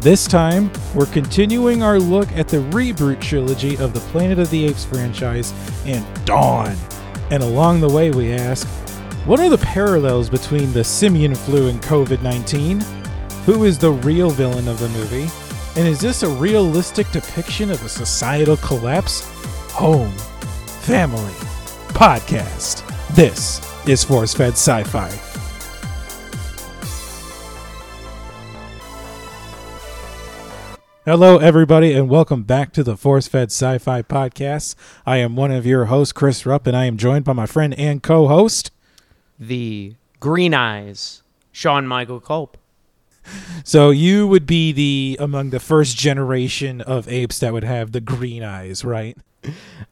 [0.00, 4.64] This time, we're continuing our look at the reboot trilogy of the Planet of the
[4.64, 5.52] Apes franchise
[5.86, 6.76] and Dawn.
[7.32, 8.68] And along the way, we ask,
[9.26, 12.80] what are the parallels between the simian flu and COVID 19?
[13.44, 15.28] Who is the real villain of the movie?
[15.76, 19.28] And is this a realistic depiction of a societal collapse?
[19.72, 20.12] Home,
[20.82, 21.34] family,
[21.88, 22.86] podcast.
[23.16, 25.27] This is Force Fed Sci Fi.
[31.08, 34.74] Hello, everybody, and welcome back to the Force Fed Sci Fi Podcast.
[35.06, 37.72] I am one of your hosts, Chris Rupp, and I am joined by my friend
[37.78, 38.70] and co host.
[39.38, 42.58] the Green Eyes, Sean Michael Culp.
[43.64, 48.02] So, you would be the among the first generation of apes that would have the
[48.02, 49.16] green eyes, right?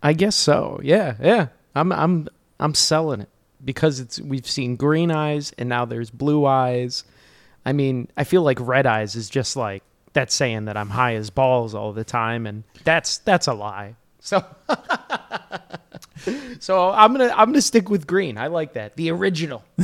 [0.02, 0.78] I guess so.
[0.82, 1.48] Yeah, yeah.
[1.74, 2.28] I'm I'm
[2.60, 3.30] I'm selling it
[3.64, 7.04] because it's we've seen green eyes and now there's blue eyes.
[7.64, 9.82] I mean, I feel like red eyes is just like
[10.16, 13.96] that's saying that I'm high as balls all the time and that's that's a lie.
[14.18, 14.44] So
[16.58, 18.38] So I'm going to I'm to stick with green.
[18.38, 18.96] I like that.
[18.96, 19.62] The original.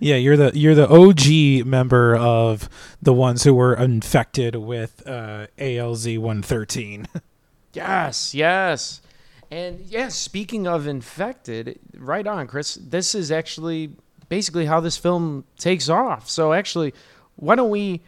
[0.00, 2.68] Yeah, you're the you're the OG member of
[3.02, 7.06] the ones who were infected with uh, ALZ 113.
[7.72, 9.02] Yes, yes.
[9.50, 12.76] And yeah, speaking of infected, right on, Chris.
[12.76, 13.90] This is actually
[14.30, 16.30] basically how this film takes off.
[16.30, 16.94] So actually,
[17.34, 18.00] why don't we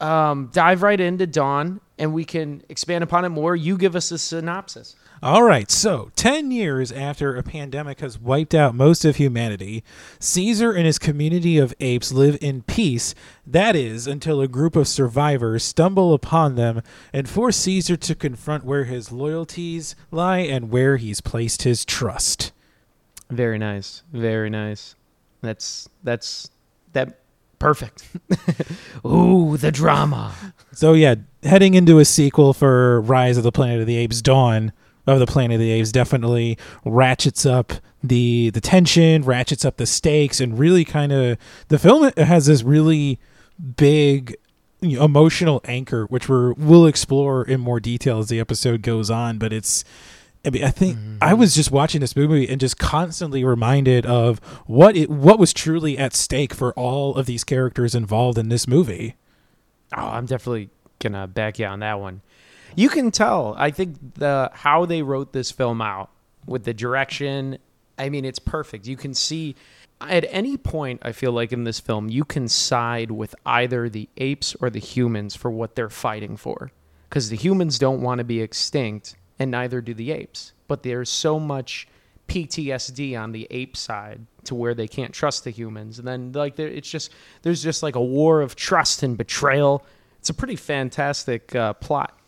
[0.00, 3.56] um, dive right into Dawn and we can expand upon it more?
[3.56, 4.96] You give us a synopsis.
[5.22, 9.82] All right, so 10 years after a pandemic has wiped out most of humanity,
[10.18, 13.14] Caesar and his community of apes live in peace.
[13.46, 16.82] That is, until a group of survivors stumble upon them
[17.14, 22.52] and force Caesar to confront where his loyalties lie and where he's placed his trust.
[23.30, 24.02] Very nice.
[24.12, 24.94] Very nice.
[25.40, 26.50] That's that's
[26.92, 27.20] that
[27.58, 28.08] perfect.
[29.06, 30.34] Ooh, the drama.
[30.72, 34.72] So, yeah, heading into a sequel for Rise of the Planet of the Apes Dawn
[35.06, 39.86] of the Planet of the Apes definitely ratchets up the the tension, ratchets up the
[39.86, 43.18] stakes, and really kind of the film has this really
[43.76, 44.36] big
[44.82, 49.38] emotional anchor, which we're we'll explore in more detail as the episode goes on.
[49.38, 49.84] But it's,
[50.46, 51.18] I mean, I think mm-hmm.
[51.20, 55.52] I was just watching this movie and just constantly reminded of what it what was
[55.52, 59.16] truly at stake for all of these characters involved in this movie.
[59.96, 60.70] Oh, I'm definitely
[61.00, 62.22] gonna back you on that one.
[62.76, 63.54] You can tell.
[63.58, 66.10] I think the how they wrote this film out
[66.46, 67.58] with the direction.
[67.98, 68.86] I mean, it's perfect.
[68.86, 69.56] You can see
[70.00, 71.00] at any point.
[71.02, 74.78] I feel like in this film, you can side with either the apes or the
[74.78, 76.70] humans for what they're fighting for,
[77.08, 80.52] because the humans don't want to be extinct, and neither do the apes.
[80.68, 81.86] But there's so much
[82.28, 86.58] PTSD on the ape side to where they can't trust the humans, and then like
[86.58, 89.84] it's just there's just like a war of trust and betrayal.
[90.18, 92.18] It's a pretty fantastic uh, plot.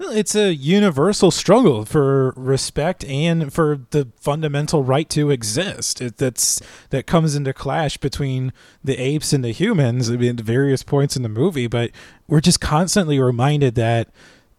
[0.00, 6.00] It's a universal struggle for respect and for the fundamental right to exist.
[6.00, 6.60] It, that's
[6.90, 10.10] that comes into clash between the apes and the humans.
[10.10, 11.90] I mean, at various points in the movie, but
[12.26, 14.08] we're just constantly reminded that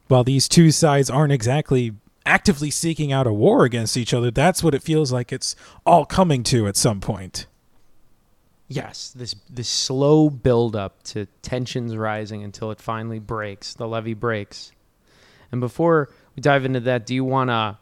[0.07, 1.93] while these two sides aren't exactly
[2.25, 5.55] actively seeking out a war against each other, that's what it feels like it's
[5.85, 7.45] all coming to at some point.
[8.67, 13.75] Yes, this this slow build up to tensions rising until it finally breaks.
[13.75, 14.71] The levee breaks.
[15.51, 17.77] And before we dive into that, do you want to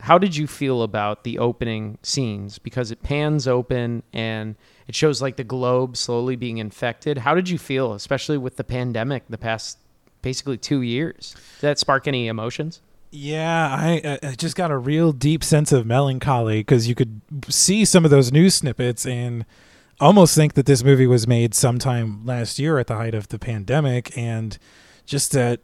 [0.00, 4.56] how did you feel about the opening scenes because it pans open and
[4.88, 7.16] it shows like the globe slowly being infected.
[7.18, 9.78] How did you feel especially with the pandemic the past
[10.24, 11.36] basically 2 years?
[11.60, 12.80] Did that spark any emotions?
[13.12, 17.84] Yeah, I, I just got a real deep sense of melancholy because you could see
[17.84, 19.46] some of those news snippets and
[20.00, 23.38] almost think that this movie was made sometime last year at the height of the
[23.38, 24.58] pandemic, and
[25.06, 25.60] just that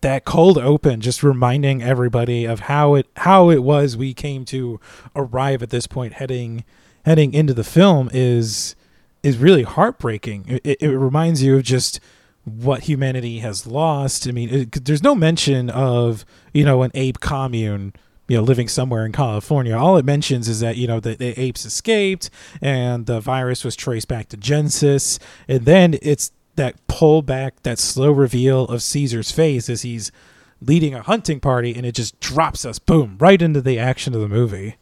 [0.00, 4.80] that cold open, just reminding everybody of how it how it was we came to
[5.14, 6.64] arrive at this point, heading
[7.04, 8.74] heading into the film is
[9.22, 10.60] is really heartbreaking.
[10.64, 12.00] It, it reminds you of just
[12.44, 14.28] what humanity has lost.
[14.28, 17.92] I mean, it, there's no mention of you know an ape commune,
[18.28, 19.76] you know, living somewhere in California.
[19.76, 22.30] All it mentions is that you know the, the apes escaped
[22.60, 28.12] and the virus was traced back to Genesis, and then it's that pullback, that slow
[28.12, 30.12] reveal of Caesar's face as he's
[30.60, 34.20] leading a hunting party, and it just drops us, boom, right into the action of
[34.20, 34.76] the movie.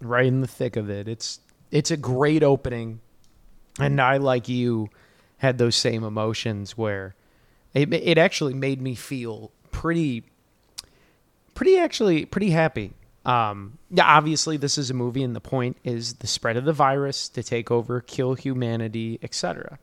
[0.00, 1.08] right in the thick of it.
[1.08, 1.40] It's
[1.70, 3.00] it's a great opening,
[3.78, 4.90] and I like you
[5.42, 7.16] had those same emotions where
[7.74, 10.22] it it actually made me feel pretty
[11.54, 12.92] pretty actually pretty happy.
[13.24, 16.72] Um, yeah, obviously this is a movie, and the point is the spread of the
[16.72, 19.80] virus to take over, kill humanity, etc.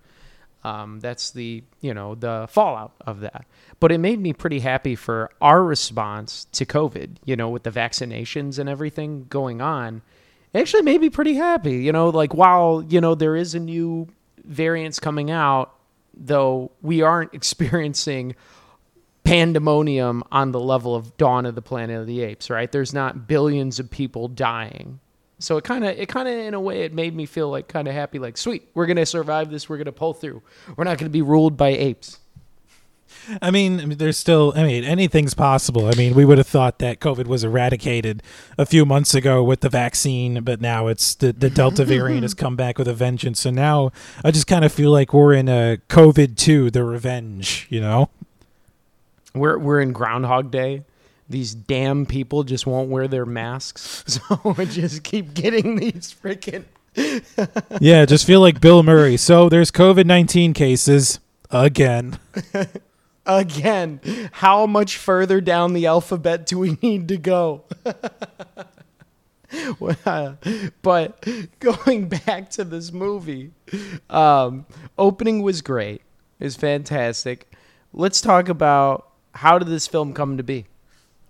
[0.64, 3.46] Um, that's the you know the fallout of that.
[3.82, 7.18] But it made me pretty happy for our response to COVID.
[7.26, 10.04] You know, with the vaccinations and everything going on,
[10.54, 11.80] it actually made me pretty happy.
[11.80, 14.08] You know, like while you know there is a new
[14.46, 15.74] variants coming out,
[16.14, 18.36] though we aren't experiencing
[19.24, 22.72] pandemonium on the level of Dawn of the Planet of the Apes, right?
[22.72, 25.00] There's not billions of people dying.
[25.38, 27.68] So it kind of, it kind of, in a way, it made me feel like
[27.68, 30.42] kind of happy, like, sweet, we're gonna survive this, we're gonna pull through.
[30.76, 32.20] We're not gonna be ruled by apes.
[33.42, 35.88] I mean, there's still, I mean, anything's possible.
[35.88, 38.24] I mean, we would have thought that COVID was eradicated
[38.58, 42.34] a few months ago with the vaccine, but now it's the, the Delta variant has
[42.36, 43.40] come back with a vengeance.
[43.40, 43.92] So now
[44.24, 48.10] I just kind of feel like we're in a COVID 2, the revenge, you know?
[49.34, 50.84] We're we're in Groundhog Day.
[51.30, 56.66] These damn people just won't wear their masks, so we just keep getting these freaking.
[57.80, 59.18] yeah, just feel like Bill Murray.
[59.18, 61.20] So there's COVID 19 cases
[61.52, 62.18] again.
[63.26, 64.00] Again,
[64.34, 67.64] how much further down the alphabet do we need to go?
[70.82, 71.28] but
[71.60, 73.52] going back to this movie,
[74.10, 74.66] um,
[74.98, 76.02] opening was great.
[76.40, 77.52] It's fantastic.
[77.94, 80.66] Let's talk about how did this film come to be?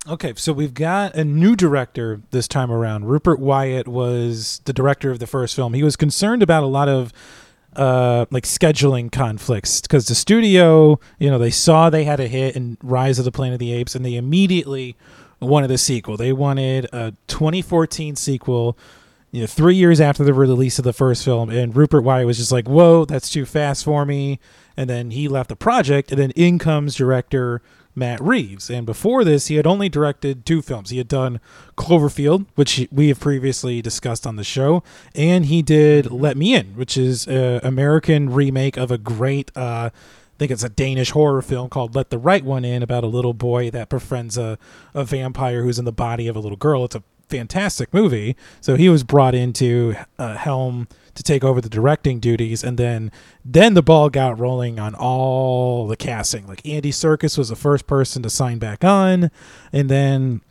[0.08, 3.06] Okay, so we've got a new director this time around.
[3.06, 5.74] Rupert Wyatt was the director of the first film.
[5.74, 7.12] He was concerned about a lot of
[7.76, 12.56] uh, like scheduling conflicts because the studio, you know, they saw they had a hit
[12.56, 14.96] in Rise of the Planet of the Apes, and they immediately
[15.40, 16.18] wanted a sequel.
[16.18, 18.78] They wanted a 2014 sequel.
[19.32, 22.40] You know, three years after the release of the first film, and Rupert Wyatt was
[22.40, 24.40] just like, "Whoa, that's too fast for me."
[24.76, 27.62] And then he left the project, and then in comes director
[28.00, 28.70] Matt Reeves.
[28.70, 30.90] And before this, he had only directed two films.
[30.90, 31.40] He had done
[31.78, 34.82] Cloverfield, which we have previously discussed on the show,
[35.14, 39.52] and he did Let Me In, which is an American remake of a great.
[39.56, 43.04] Uh, I think it's a Danish horror film called Let the Right One In about
[43.04, 44.58] a little boy that befriends a,
[44.94, 46.86] a vampire who's in the body of a little girl.
[46.86, 48.36] It's a fantastic movie.
[48.60, 53.12] So he was brought into uh, Helm to take over the directing duties, and then
[53.46, 56.48] then the ball got rolling on all the casting.
[56.48, 59.32] Like Andy Serkis was the first person to sign back on,
[59.74, 60.42] and then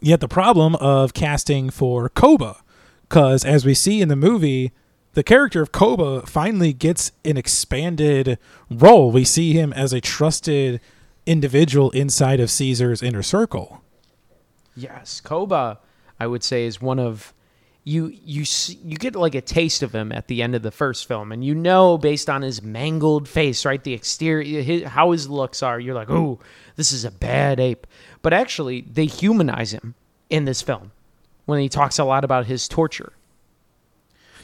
[0.00, 2.56] you had the problem of casting for Koba,
[3.08, 4.72] because as we see in the movie.
[5.14, 8.36] The character of Koba finally gets an expanded
[8.68, 9.12] role.
[9.12, 10.80] We see him as a trusted
[11.24, 13.80] individual inside of Caesar's inner circle.
[14.74, 15.78] Yes, Koba,
[16.18, 17.32] I would say, is one of
[17.84, 18.44] you you
[18.82, 21.44] you get like a taste of him at the end of the first film, and
[21.44, 25.78] you know based on his mangled face, right, the exterior, his, how his looks are,
[25.78, 26.38] you're like, oh,
[26.76, 27.86] this is a bad ape.
[28.22, 29.94] But actually, they humanize him
[30.30, 30.92] in this film
[31.44, 33.12] when he talks a lot about his torture.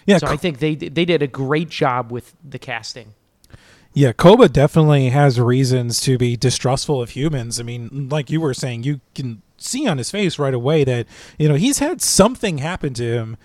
[0.05, 3.15] Yeah, so I think they they did a great job with the casting.
[3.93, 7.59] Yeah, Koba definitely has reasons to be distrustful of humans.
[7.59, 11.07] I mean, like you were saying, you can see on his face right away that
[11.39, 13.37] you know he's had something happen to him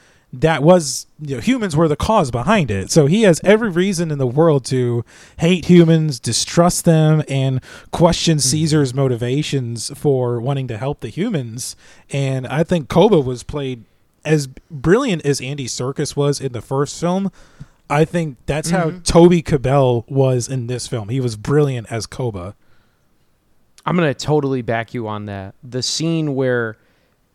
[0.41, 2.91] that was you know humans were the cause behind it.
[2.91, 5.05] So he has every reason in the world to
[5.37, 8.49] hate humans distrust them and question mm-hmm.
[8.49, 11.75] caesar's motivations for wanting to help the humans.
[12.09, 13.83] And i think koba was played
[14.23, 17.31] as brilliant as andy serkis was in the first film.
[17.87, 18.95] I think that's mm-hmm.
[18.95, 21.09] how toby kebbell was in this film.
[21.09, 22.55] He was brilliant as koba
[23.85, 25.55] I'm gonna totally back you on that.
[25.63, 26.77] The scene where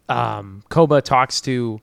[0.09, 1.81] um, Koba talks to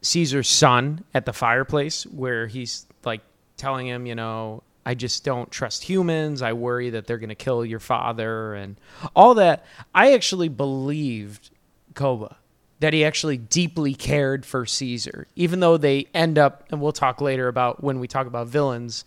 [0.00, 3.20] Caesar's son at the fireplace, where he's like
[3.56, 6.40] telling him, you know, I just don't trust humans.
[6.40, 8.76] I worry that they're gonna kill your father and
[9.14, 9.66] all that.
[9.94, 11.50] I actually believed
[11.94, 12.36] Koba
[12.80, 17.20] that he actually deeply cared for Caesar, even though they end up, and we'll talk
[17.20, 19.04] later about when we talk about villains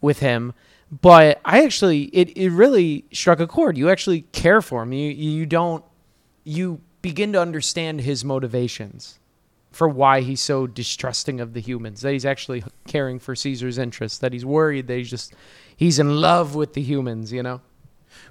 [0.00, 0.54] with him
[1.00, 3.78] but I actually it, it really struck a chord.
[3.78, 4.92] You actually care for him.
[4.92, 5.84] You you don't
[6.44, 9.18] you begin to understand his motivations
[9.70, 12.02] for why he's so distrusting of the humans.
[12.02, 14.18] That he's actually caring for Caesar's interests.
[14.18, 15.34] That he's worried that he's just
[15.74, 17.32] he's in love with the humans.
[17.32, 17.62] You know.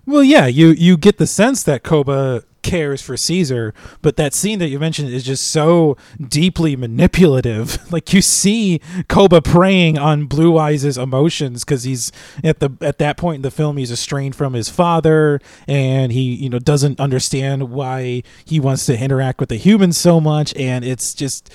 [0.06, 4.60] Well, yeah, you you get the sense that Koba cares for Caesar, but that scene
[4.60, 7.78] that you mentioned is just so deeply manipulative.
[7.92, 12.10] Like you see Koba preying on Blue Eyes' emotions because he's
[12.42, 16.34] at the at that point in the film he's estranged from his father and he
[16.36, 20.86] you know doesn't understand why he wants to interact with the humans so much, and
[20.86, 21.52] it's just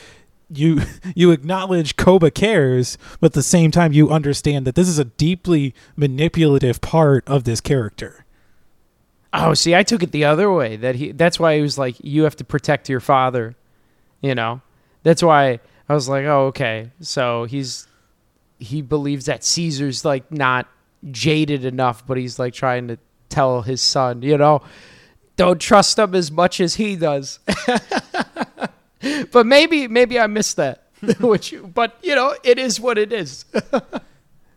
[0.50, 0.82] you
[1.14, 5.04] you acknowledge Koba cares, but at the same time you understand that this is a
[5.04, 8.25] deeply manipulative part of this character.
[9.32, 10.76] Oh, see, I took it the other way.
[10.76, 13.54] That he that's why he was like, You have to protect your father.
[14.20, 14.62] You know?
[15.02, 16.90] That's why I was like, Oh, okay.
[17.00, 17.86] So he's
[18.58, 20.68] he believes that Caesar's like not
[21.10, 24.62] jaded enough, but he's like trying to tell his son, you know,
[25.36, 27.38] don't trust him as much as he does.
[29.32, 30.84] but maybe maybe I missed that.
[31.20, 33.44] Which, but you know, it is what it is.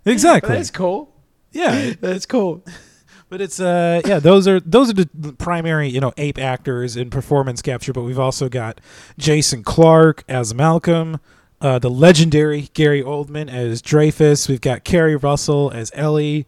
[0.06, 0.56] Exactly.
[0.56, 1.14] That's cool.
[1.52, 1.94] yeah.
[2.00, 2.64] That's cool.
[3.30, 7.12] But it's uh yeah those are those are the primary you know ape actors in
[7.12, 7.94] performance capture.
[7.94, 8.82] But we've also got
[9.20, 11.20] Jason Clarke as Malcolm,
[11.62, 14.50] uh, the legendary Gary Oldman as Dreyfus.
[14.50, 16.48] We've got Keri Russell as Ellie,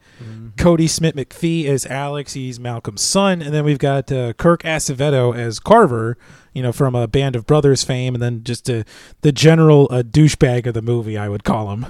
[0.55, 2.33] Kodi Smit-McPhee as Alex.
[2.33, 6.17] He's Malcolm's son, and then we've got uh, Kirk Acevedo as Carver.
[6.53, 8.83] You know from a Band of Brothers fame, and then just uh,
[9.21, 11.85] the general uh, douchebag of the movie, I would call him.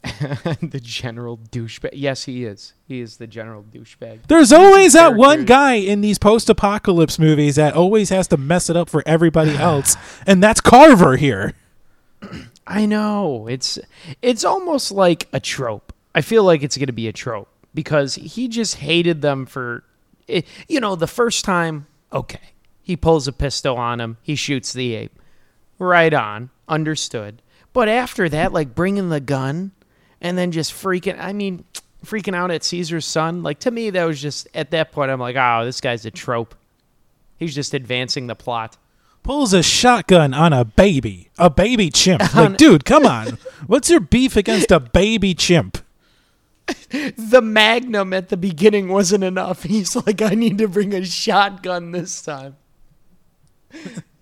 [0.62, 1.90] the general douchebag.
[1.92, 2.72] Yes, he is.
[2.86, 4.20] He is the general douchebag.
[4.28, 8.76] There's always that one guy in these post-apocalypse movies that always has to mess it
[8.76, 11.54] up for everybody else, and that's Carver here.
[12.66, 13.46] I know.
[13.46, 13.78] It's
[14.22, 15.92] it's almost like a trope.
[16.14, 19.84] I feel like it's going to be a trope because he just hated them for
[20.26, 22.40] it, you know, the first time, okay.
[22.82, 25.18] He pulls a pistol on him, he shoots the ape.
[25.78, 26.50] Right on.
[26.68, 27.42] Understood.
[27.72, 29.72] But after that, like bringing the gun
[30.20, 31.64] and then just freaking I mean,
[32.04, 35.20] freaking out at Caesar's son, like to me that was just at that point I'm
[35.20, 36.54] like, "Oh, this guy's a trope."
[37.38, 38.76] He's just advancing the plot.
[39.22, 42.22] Pulls a shotgun on a baby, a baby chimp.
[42.34, 43.38] Like, dude, come on.
[43.66, 45.78] What's your beef against a baby chimp?
[46.90, 49.62] the magnum at the beginning wasn't enough.
[49.64, 52.56] He's like, I need to bring a shotgun this time.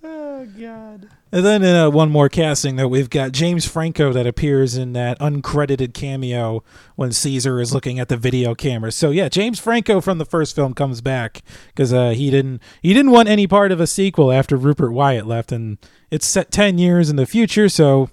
[0.04, 1.08] oh God.
[1.30, 5.18] And then uh, one more casting that we've got James Franco that appears in that
[5.18, 6.64] uncredited cameo
[6.96, 8.90] when Caesar is looking at the video camera.
[8.90, 12.94] So yeah, James Franco from the first film comes back because uh, he didn't he
[12.94, 15.76] didn't want any part of a sequel after Rupert Wyatt left, and
[16.10, 17.68] it's set ten years in the future.
[17.68, 18.08] So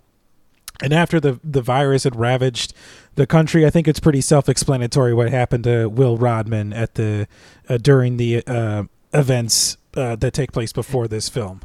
[0.84, 2.74] and after the the virus had ravaged
[3.16, 7.30] the country, I think it's pretty self-explanatory what happened to Will Rodman at the
[7.70, 11.62] uh, during the uh, events uh, that take place before this film.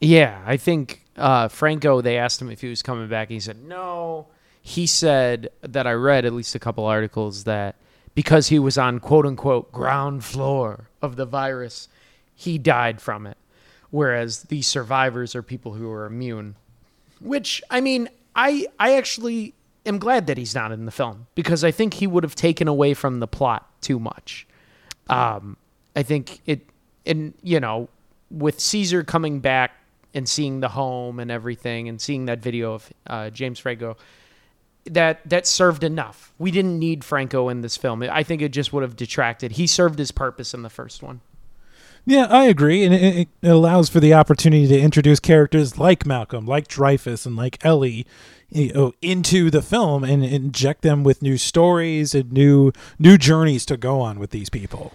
[0.00, 2.00] Yeah, I think uh, Franco.
[2.00, 3.28] They asked him if he was coming back.
[3.28, 4.26] and He said no.
[4.62, 7.76] He said that I read at least a couple articles that
[8.14, 11.88] because he was on quote unquote ground floor of the virus,
[12.34, 13.36] he died from it.
[13.90, 16.56] Whereas the survivors are people who are immune.
[17.20, 19.54] Which I mean, I I actually
[19.86, 22.68] am glad that he's not in the film because I think he would have taken
[22.68, 24.46] away from the plot too much.
[25.08, 25.56] Um,
[25.96, 26.66] I think it,
[27.06, 27.88] and you know,
[28.30, 29.72] with Caesar coming back
[30.14, 33.96] and seeing the home and everything, and seeing that video of uh, James Franco,
[34.84, 36.32] that that served enough.
[36.38, 38.02] We didn't need Franco in this film.
[38.02, 39.52] I think it just would have detracted.
[39.52, 41.20] He served his purpose in the first one.
[42.06, 46.46] Yeah, I agree, and it, it allows for the opportunity to introduce characters like Malcolm,
[46.46, 48.06] like Dreyfus, and like Ellie,
[48.48, 53.66] you know, into the film and inject them with new stories and new new journeys
[53.66, 54.94] to go on with these people.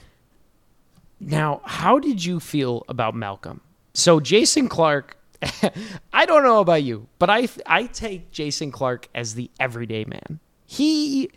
[1.19, 3.61] Now, how did you feel about Malcolm?
[3.93, 5.17] So Jason Clarke,
[6.13, 10.39] I don't know about you, but I I take Jason Clarke as the everyday man.
[10.65, 11.29] He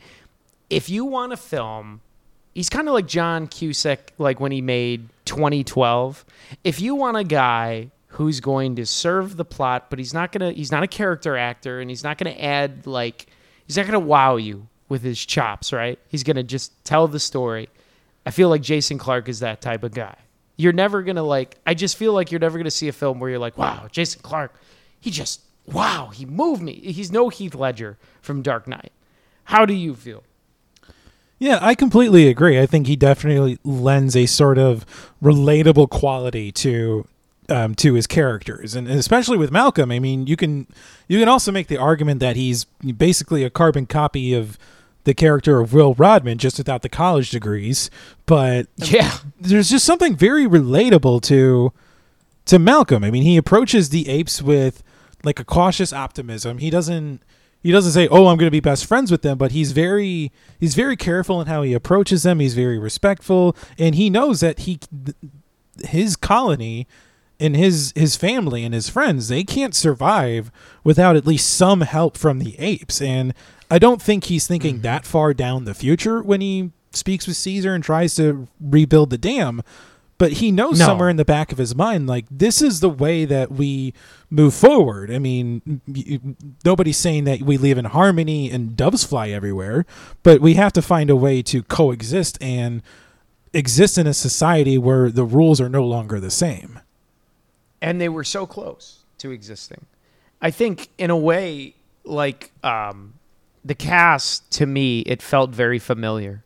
[0.70, 2.00] if you want to film,
[2.54, 6.24] he's kind of like John Cusack like when he made 2012.
[6.64, 10.52] If you want a guy who's going to serve the plot, but he's not to
[10.52, 13.26] he's not a character actor and he's not to add like
[13.66, 15.98] he's not to wow you with his chops, right?
[16.08, 17.68] He's to just tell the story.
[18.24, 20.16] I feel like Jason Clarke is that type of guy.
[20.56, 23.30] You're never to like I just feel like you're never to see a film where
[23.30, 24.54] you're like, "Wow, Jason Clarke,
[25.00, 28.92] he just wow, he moved me." He's no Heath Ledger from Dark Knight.
[29.44, 30.22] How do you feel?
[31.38, 32.58] Yeah, I completely agree.
[32.58, 34.86] I think he definitely lends a sort of
[35.22, 37.06] relatable quality to
[37.48, 39.90] um, to his characters, and especially with Malcolm.
[39.90, 40.66] I mean, you can
[41.08, 44.58] you can also make the argument that he's basically a carbon copy of
[45.06, 47.90] the character of Will Rodman, just without the college degrees.
[48.26, 49.18] But Yeah.
[49.40, 51.72] there's just something very relatable to
[52.44, 53.02] to Malcolm.
[53.02, 54.82] I mean, he approaches the apes with
[55.24, 56.58] like a cautious optimism.
[56.58, 57.20] He doesn't
[57.62, 60.30] he doesn't say, "Oh, I'm going to be best friends with them," but he's very
[60.60, 62.38] he's very careful in how he approaches them.
[62.38, 64.78] He's very respectful, and he knows that he
[65.88, 66.86] his colony
[67.40, 70.50] and his his family and his friends they can't survive
[70.84, 73.02] without at least some help from the apes.
[73.02, 73.34] And
[73.70, 77.74] I don't think he's thinking that far down the future when he speaks with Caesar
[77.74, 79.62] and tries to rebuild the dam.
[80.18, 80.86] But he knows No.
[80.86, 83.92] somewhere in the back of his mind, like this is the way that we
[84.30, 85.10] move forward.
[85.10, 89.84] I mean, y- y- nobody's saying that we live in harmony and doves fly everywhere,
[90.22, 92.82] but we have to find a way to coexist and
[93.52, 96.80] exist in a society where the rules are no longer the same.
[97.82, 99.84] and they were so close to existing.
[100.40, 103.12] I think, in a way, like um,
[103.66, 106.44] the cast to me, it felt very familiar.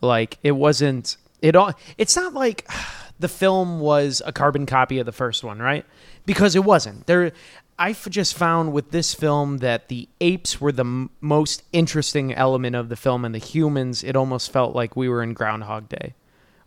[0.00, 1.72] Like it wasn't it all.
[1.98, 2.68] It's not like
[3.18, 5.84] the film was a carbon copy of the first one, right?
[6.26, 7.06] Because it wasn't.
[7.06, 7.32] There,
[7.78, 12.74] I just found with this film that the apes were the m- most interesting element
[12.74, 14.02] of the film, and the humans.
[14.02, 16.14] It almost felt like we were in Groundhog Day,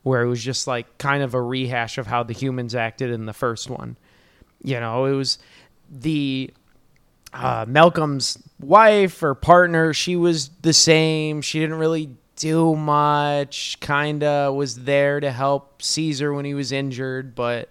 [0.04, 3.26] where it was just like kind of a rehash of how the humans acted in
[3.26, 3.98] the first one.
[4.62, 5.40] You know, it was
[5.90, 6.52] the
[7.38, 9.94] uh, Malcolm's wife or partner.
[9.94, 11.42] She was the same.
[11.42, 13.80] She didn't really do much.
[13.80, 17.70] Kinda was there to help Caesar when he was injured, but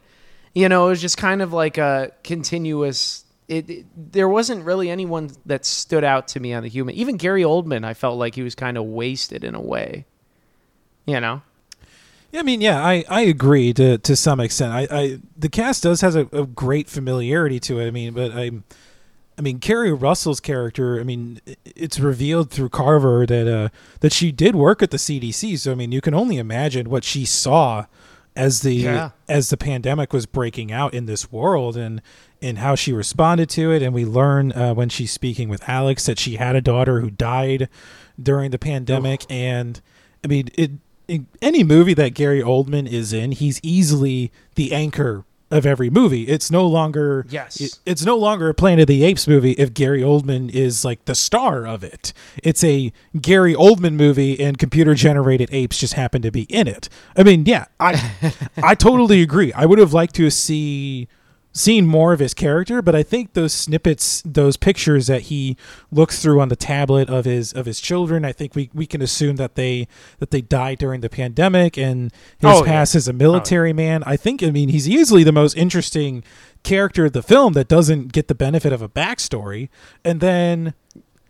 [0.55, 3.25] you know, it was just kind of like a continuous.
[3.49, 6.95] It, it, there wasn't really anyone that stood out to me on the human.
[6.97, 10.05] Even Gary Oldman, I felt like he was kind of wasted in a way.
[11.07, 11.43] You know.
[12.33, 14.73] Yeah, I mean, yeah, I, I agree to to some extent.
[14.73, 17.87] I, I the cast does has a, a great familiarity to it.
[17.87, 18.65] I mean, but I'm
[19.39, 20.99] I mean, Keri Russell's character.
[20.99, 23.69] I mean, it's revealed through Carver that uh,
[24.01, 25.59] that she did work at the CDC.
[25.59, 27.85] So I mean, you can only imagine what she saw
[28.35, 29.11] as the Yeah.
[29.29, 32.01] as the pandemic was breaking out in this world, and
[32.41, 33.83] and how she responded to it.
[33.83, 37.11] And we learn uh, when she's speaking with Alex that she had a daughter who
[37.11, 37.69] died
[38.23, 39.25] during the pandemic.
[39.29, 39.81] And
[40.25, 40.71] I mean, it
[41.09, 46.23] in any movie that Gary Oldman is in, he's easily the anchor of every movie.
[46.25, 47.61] It's no longer Yes.
[47.61, 51.05] it- it's no longer a Planet of the Apes movie if Gary Oldman is like
[51.05, 52.13] the star of it.
[52.43, 56.89] It's a Gary Oldman movie and computer generated apes just happen to be in it.
[57.17, 58.13] I mean, yeah, I
[58.63, 59.53] I totally agree.
[59.53, 61.07] I would have liked to see
[61.57, 65.57] seen more of his character, but I think those snippets, those pictures that he
[65.91, 69.01] looks through on the tablet of his of his children, I think we, we can
[69.01, 72.71] assume that they that they died during the pandemic and his Oh, yeah.
[72.73, 74.03] past as a oh, military man.
[74.05, 76.23] I think I mean he's easily the most interesting
[76.63, 79.69] character of the film that doesn't get the benefit of a backstory.
[80.05, 80.75] And then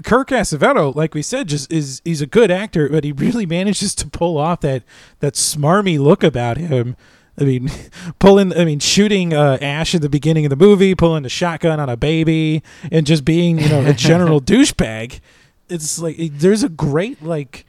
[0.04, 3.94] Kirk Acevedo, like we said, just is he's a good actor, but he really manages
[3.96, 4.82] to pull off that
[5.20, 6.96] that smarmy look about him.
[7.38, 7.70] I mean,
[8.18, 11.78] pulling, I mean, shooting uh, Ash at the beginning of the movie, pulling the shotgun
[11.80, 15.20] on a baby, and just being, you know, a general douchebag.
[15.68, 17.66] It's like it- there's a great like.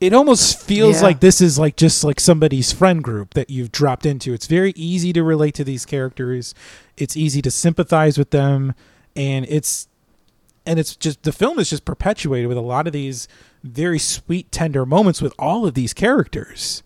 [0.00, 1.02] It almost feels Yeah.
[1.04, 4.34] like this is like just like somebody's friend group that you've dropped into.
[4.34, 6.54] It's very easy to relate to these characters.
[6.96, 8.74] It's easy to sympathize with them,
[9.16, 9.88] and it's
[10.66, 13.28] and it's just the film is just perpetuated with a lot of these
[13.62, 16.82] very sweet tender moments with all of these characters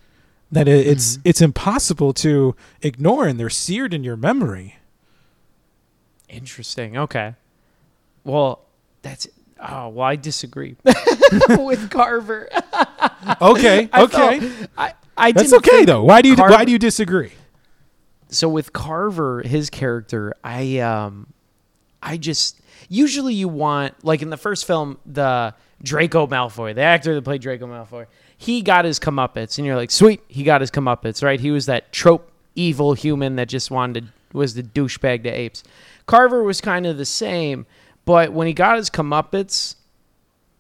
[0.51, 4.77] that it, it's it's impossible to ignore and they're seared in your memory
[6.29, 6.97] Interesting.
[6.99, 7.35] Okay.
[8.25, 8.61] Well,
[9.03, 9.27] that's
[9.61, 10.77] oh well, I disagree
[11.49, 12.49] with Carver.
[13.41, 16.65] okay I okay felt- I, I that's didn't okay though why do you Carver- why
[16.65, 17.33] do you disagree
[18.31, 21.33] so with Carver, his character, I um,
[22.03, 27.15] I just usually you want like in the first film, the Draco Malfoy, the actor
[27.15, 28.07] that played Draco Malfoy,
[28.39, 31.41] he got his comeuppance, and you're like, sweet, he got his comeuppance, right?
[31.41, 35.65] He was that trope evil human that just wanted to, was the douchebag to apes.
[36.07, 37.67] Carver was kind of the same,
[38.05, 39.75] but when he got his comeuppance,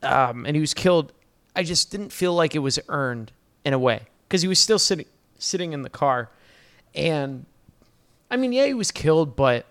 [0.02, 1.12] um, and he was killed,
[1.54, 3.30] I just didn't feel like it was earned
[3.64, 5.06] in a way because he was still sitting
[5.38, 6.30] sitting in the car,
[6.96, 7.46] and
[8.28, 9.66] I mean, yeah, he was killed, but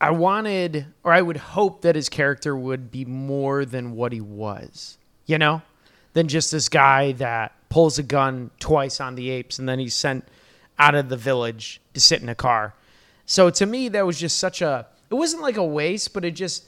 [0.00, 4.22] I wanted, or I would hope that his character would be more than what he
[4.22, 5.60] was, you know,
[6.14, 9.94] than just this guy that pulls a gun twice on the apes and then he's
[9.94, 10.26] sent
[10.78, 12.74] out of the village to sit in a car.
[13.26, 16.32] So to me, that was just such a, it wasn't like a waste, but it
[16.32, 16.66] just,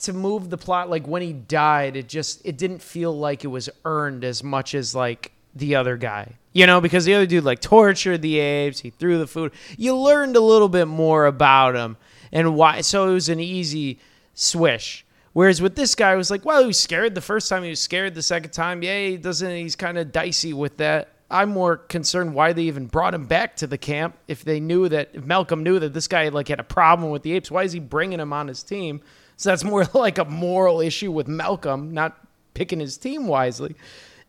[0.00, 3.48] to move the plot, like when he died, it just, it didn't feel like it
[3.48, 6.34] was earned as much as like the other guy.
[6.52, 9.52] You know, because the other dude like tortured the apes, he threw the food.
[9.76, 11.96] You learned a little bit more about him
[12.32, 12.82] and why.
[12.82, 13.98] So it was an easy
[14.34, 15.03] swish.
[15.34, 17.70] Whereas with this guy, it was like, well, he was scared the first time, he
[17.70, 18.82] was scared the second time.
[18.82, 19.56] Yeah, he doesn't.
[19.56, 21.08] He's kind of dicey with that.
[21.28, 24.88] I'm more concerned why they even brought him back to the camp if they knew
[24.88, 27.50] that if Malcolm knew that this guy like had a problem with the apes.
[27.50, 29.00] Why is he bringing him on his team?
[29.36, 32.16] So that's more like a moral issue with Malcolm, not
[32.54, 33.74] picking his team wisely.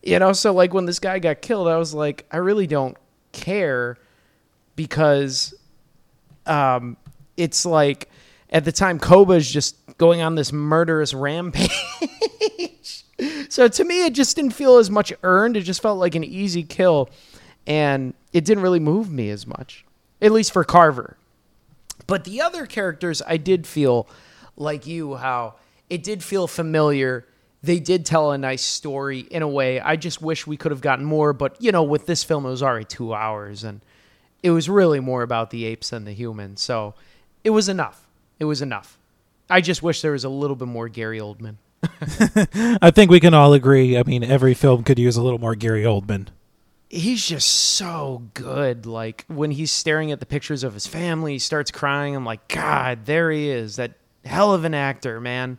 [0.02, 2.96] You know, so like when this guy got killed, I was like, I really don't
[3.30, 3.96] care
[4.74, 5.54] because
[6.46, 6.96] um,
[7.36, 8.08] it's like
[8.50, 11.70] at the time Koba's just going on this murderous rampage.
[13.48, 15.56] so to me, it just didn't feel as much earned.
[15.56, 17.10] It just felt like an easy kill,
[17.66, 19.84] and it didn't really move me as much,
[20.20, 21.16] at least for Carver.
[22.06, 24.08] But the other characters, I did feel
[24.56, 25.54] like you, how
[25.90, 27.26] it did feel familiar.
[27.62, 29.80] They did tell a nice story in a way.
[29.80, 31.32] I just wish we could have gotten more.
[31.32, 33.80] But, you know, with this film, it was already two hours and
[34.42, 36.60] it was really more about the apes than the humans.
[36.60, 36.94] So
[37.42, 38.05] it was enough.
[38.38, 38.98] It was enough.
[39.48, 41.56] I just wish there was a little bit more Gary Oldman.
[42.82, 43.96] I think we can all agree.
[43.96, 46.28] I mean, every film could use a little more Gary Oldman.
[46.88, 48.86] He's just so good.
[48.86, 52.14] Like when he's staring at the pictures of his family, he starts crying.
[52.16, 53.76] I'm like, God, there he is.
[53.76, 53.92] That
[54.24, 55.58] hell of an actor, man.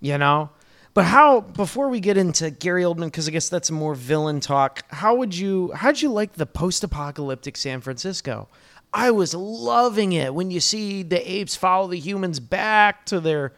[0.00, 0.50] You know?
[0.94, 4.84] But how before we get into Gary Oldman, because I guess that's more villain talk,
[4.90, 8.48] how would you how'd you like the post apocalyptic San Francisco?
[8.94, 13.52] I was loving it when you see the apes follow the humans back to their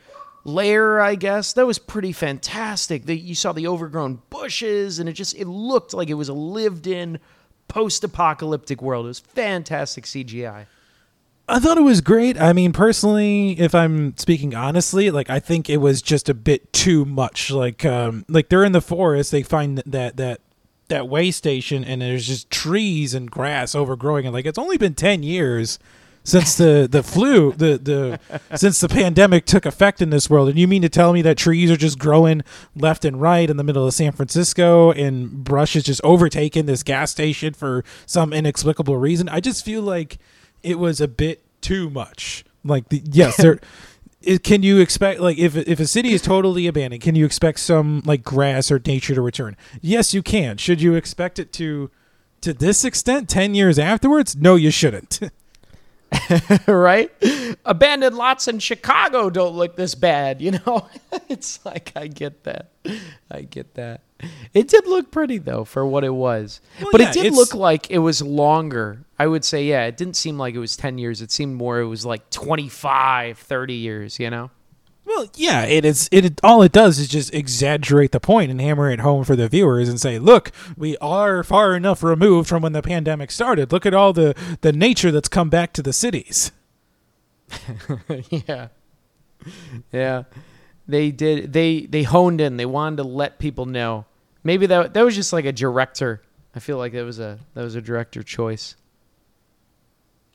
[0.45, 1.53] lair, I guess.
[1.53, 3.05] That was pretty fantastic.
[3.05, 6.35] The, you saw the overgrown bushes and it just it looked like it was a
[6.35, 7.19] lived in
[7.69, 9.05] post apocalyptic world.
[9.05, 10.65] It was fantastic CGI.
[11.49, 12.41] I thought it was great.
[12.41, 16.73] I mean, personally, if I'm speaking honestly, like I think it was just a bit
[16.73, 17.51] too much.
[17.51, 20.41] Like, um, like they're in the forest, they find that that
[20.89, 24.95] that way station, and there's just trees and grass overgrowing, and like it's only been
[24.95, 25.79] ten years
[26.27, 30.59] since the the flu, the the since the pandemic took effect in this world, and
[30.59, 32.43] you mean to tell me that trees are just growing
[32.75, 36.83] left and right in the middle of San Francisco, and brush is just overtaking this
[36.83, 39.29] gas station for some inexplicable reason?
[39.29, 40.19] I just feel like
[40.65, 42.45] it was a bit too much.
[42.65, 43.61] Like the yes, there.
[44.43, 48.03] Can you expect like if if a city is totally abandoned, can you expect some
[48.05, 49.57] like grass or nature to return?
[49.81, 50.57] Yes, you can.
[50.57, 51.91] Should you expect it to
[52.41, 54.37] to this extent 10 years afterwards?
[54.37, 55.21] No, you shouldn't.
[56.67, 57.11] right?
[57.65, 60.89] Abandoned lots in Chicago don't look this bad, you know?
[61.29, 62.71] it's like I get that.
[63.31, 64.03] I get that.
[64.55, 66.61] It did look pretty though for what it was.
[66.81, 69.05] Well, but yeah, it did look like it was longer.
[69.19, 71.23] I would say yeah, it didn't seem like it was 10 years.
[71.23, 74.51] It seemed more it was like 25, 30 years, you know?
[75.07, 76.09] Well, yeah, it is.
[76.11, 79.49] It all it does is just exaggerate the point and hammer it home for the
[79.49, 83.71] viewers and say, "Look, we are far enough removed from when the pandemic started.
[83.71, 86.51] Look at all the the nature that's come back to the cities."
[88.31, 88.69] yeah.
[89.93, 90.25] Yeah.
[90.89, 92.57] They did they they honed in.
[92.57, 94.07] They wanted to let people know.
[94.43, 96.23] Maybe that that was just like a director.
[96.55, 98.75] I feel like that was a that was a director choice.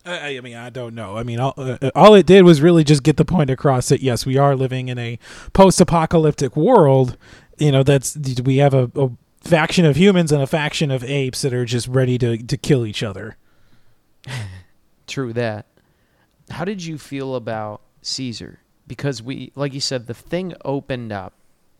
[0.05, 1.17] I, I mean, I don't know.
[1.17, 4.01] I mean, all, uh, all it did was really just get the point across that
[4.01, 5.19] yes, we are living in a
[5.53, 7.17] post-apocalyptic world.
[7.57, 9.11] You know, that's we have a, a
[9.43, 12.85] faction of humans and a faction of apes that are just ready to to kill
[12.85, 13.37] each other.
[15.07, 15.67] True that.
[16.49, 18.59] How did you feel about Caesar?
[18.87, 21.33] Because we like you said the thing opened up.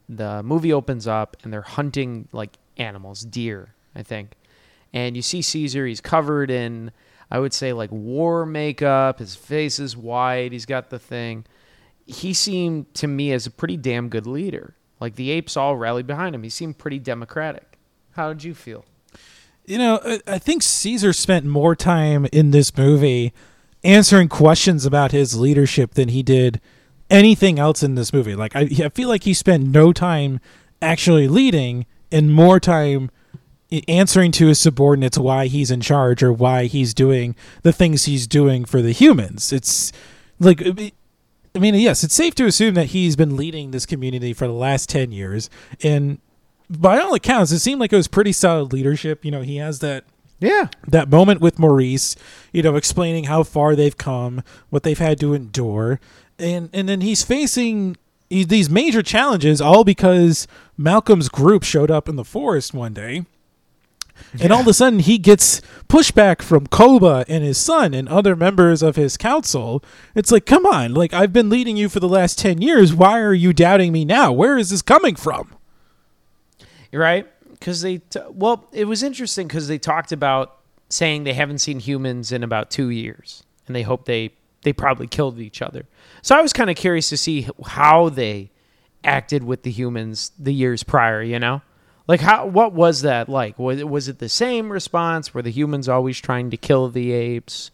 [0.08, 4.34] The movie opens up and they're hunting like animals, deer, I think.
[4.94, 6.92] And you see Caesar, he's covered in
[7.32, 11.46] I would say like war makeup, his face is white, he's got the thing.
[12.06, 14.76] He seemed to me as a pretty damn good leader.
[15.00, 16.44] Like the apes all rallied behind him.
[16.44, 17.78] He seemed pretty democratic.
[18.12, 18.84] How did you feel?
[19.66, 23.32] You know, I- think Caesar spent more time in this movie
[23.84, 26.60] answering questions about his leadership than he did
[27.10, 28.36] anything else in this movie.
[28.36, 30.40] Like, I, I feel like he spent no time
[30.82, 33.10] actually leading and more time
[33.88, 38.28] answering to his subordinates why he's in charge or why he's doing the things he's
[38.28, 39.54] doing for the humans.
[39.54, 39.92] It's
[40.40, 40.62] like,
[41.56, 44.54] I mean, yes, it's safe to assume that he's been leading this community for the
[44.54, 45.50] last 10 years.
[45.84, 46.20] And
[46.70, 49.24] by all accounts, it seemed like it was pretty solid leadership.
[49.26, 50.04] You know, he has that
[50.40, 50.68] Yeah.
[50.88, 52.16] that moment with Maurice,
[52.52, 56.00] you know, explaining how far they've come, what they've had to endure,
[56.40, 57.96] and and then he's facing
[58.30, 63.26] these major challenges all because Malcolm's group showed up in the forest one day.
[64.40, 68.36] And all of a sudden, he gets pushback from Koba and his son and other
[68.36, 69.84] members of his council.
[70.16, 72.94] It's like, come on, like I've been leading you for the last ten years.
[72.94, 74.32] Why are you doubting me now?
[74.32, 75.56] Where is this coming from?
[76.94, 77.28] right?
[77.50, 80.58] Because they, t- well, it was interesting because they talked about
[80.90, 84.32] saying they haven't seen humans in about two years, and they hope they
[84.64, 85.86] they probably killed each other.
[86.22, 88.52] So I was kind of curious to see how they
[89.04, 91.22] acted with the humans the years prior.
[91.22, 91.62] You know,
[92.12, 93.58] like how what was that like?
[93.58, 95.34] Was it was it the same response?
[95.34, 97.72] Were the humans always trying to kill the apes?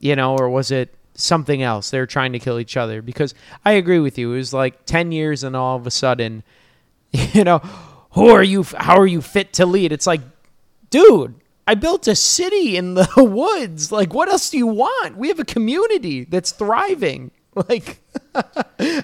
[0.00, 1.88] You know, or was it something else?
[1.88, 3.32] They're trying to kill each other because
[3.64, 4.32] I agree with you.
[4.32, 6.42] It was like ten years, and all of a sudden,
[7.12, 7.58] you know,
[8.10, 8.64] who are you?
[8.64, 9.92] How are you fit to lead?
[9.92, 10.22] It's like,
[10.90, 13.92] dude, I built a city in the woods.
[13.92, 15.16] Like, what else do you want?
[15.16, 17.30] We have a community that's thriving.
[17.68, 18.00] Like,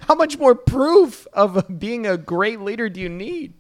[0.03, 3.55] how much more proof of being a great leader do you need?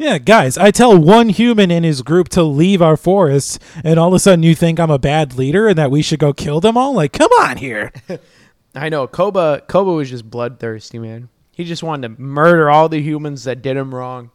[0.00, 4.08] Yeah, guys, I tell one human in his group to leave our forests, and all
[4.08, 6.58] of a sudden you think I'm a bad leader and that we should go kill
[6.58, 6.94] them all?
[6.94, 7.92] Like, come on here.
[8.74, 9.62] I know Koba.
[9.68, 11.28] Koba was just bloodthirsty, man.
[11.52, 14.30] He just wanted to murder all the humans that did him wrong.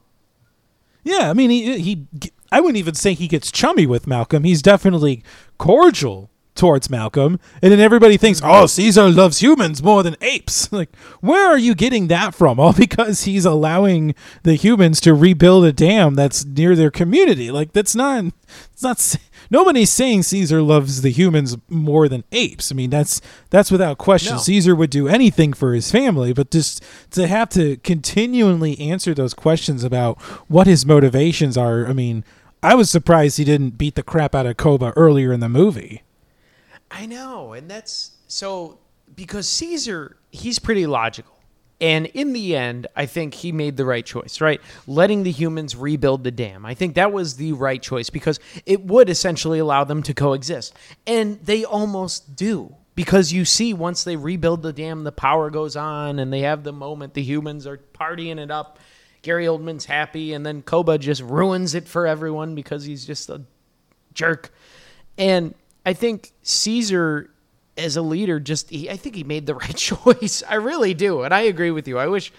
[1.04, 2.06] Yeah, I mean, he, he,
[2.52, 4.44] I wouldn't even say he gets chummy with Malcolm.
[4.44, 5.24] He's definitely
[5.58, 8.50] cordial towards Malcolm, and then everybody thinks, mm-hmm.
[8.50, 12.60] "Oh, Caesar loves humans more than apes." Like, where are you getting that from?
[12.60, 14.14] All because he's allowing
[14.44, 17.50] the humans to rebuild a dam that's near their community.
[17.50, 18.26] Like, that's not.
[18.74, 19.16] It's not.
[19.50, 22.72] Nobody's saying Caesar loves the humans more than apes.
[22.72, 24.34] I mean, that's that's without question.
[24.34, 24.40] No.
[24.40, 29.34] Caesar would do anything for his family, but just to have to continually answer those
[29.34, 31.88] questions about what his motivations are.
[31.88, 32.24] I mean,
[32.64, 36.02] I was surprised he didn't beat the crap out of Koba earlier in the movie.
[36.96, 38.80] I know, and that's so
[39.14, 41.34] because Caesar, he's pretty logical.
[41.82, 44.62] And in the end, I think he made the right choice, right?
[44.88, 46.66] Letting the humans rebuild the dam.
[46.66, 50.74] I think that was the right choice because it would essentially allow them to coexist.
[51.06, 52.74] And they almost do.
[52.96, 56.64] Because you see, once they rebuild the dam, the power goes on and they have
[56.64, 58.80] the moment the humans are partying it up.
[59.22, 63.42] Gary Oldman's happy, and then Koba just ruins it for everyone because he's just a
[64.14, 64.54] jerk.
[65.18, 67.30] And I think Caesar,
[67.78, 70.44] as a leader, just he, I think he made the right choice.
[70.48, 71.98] I really do, and I agree with you.
[71.98, 72.34] I wish,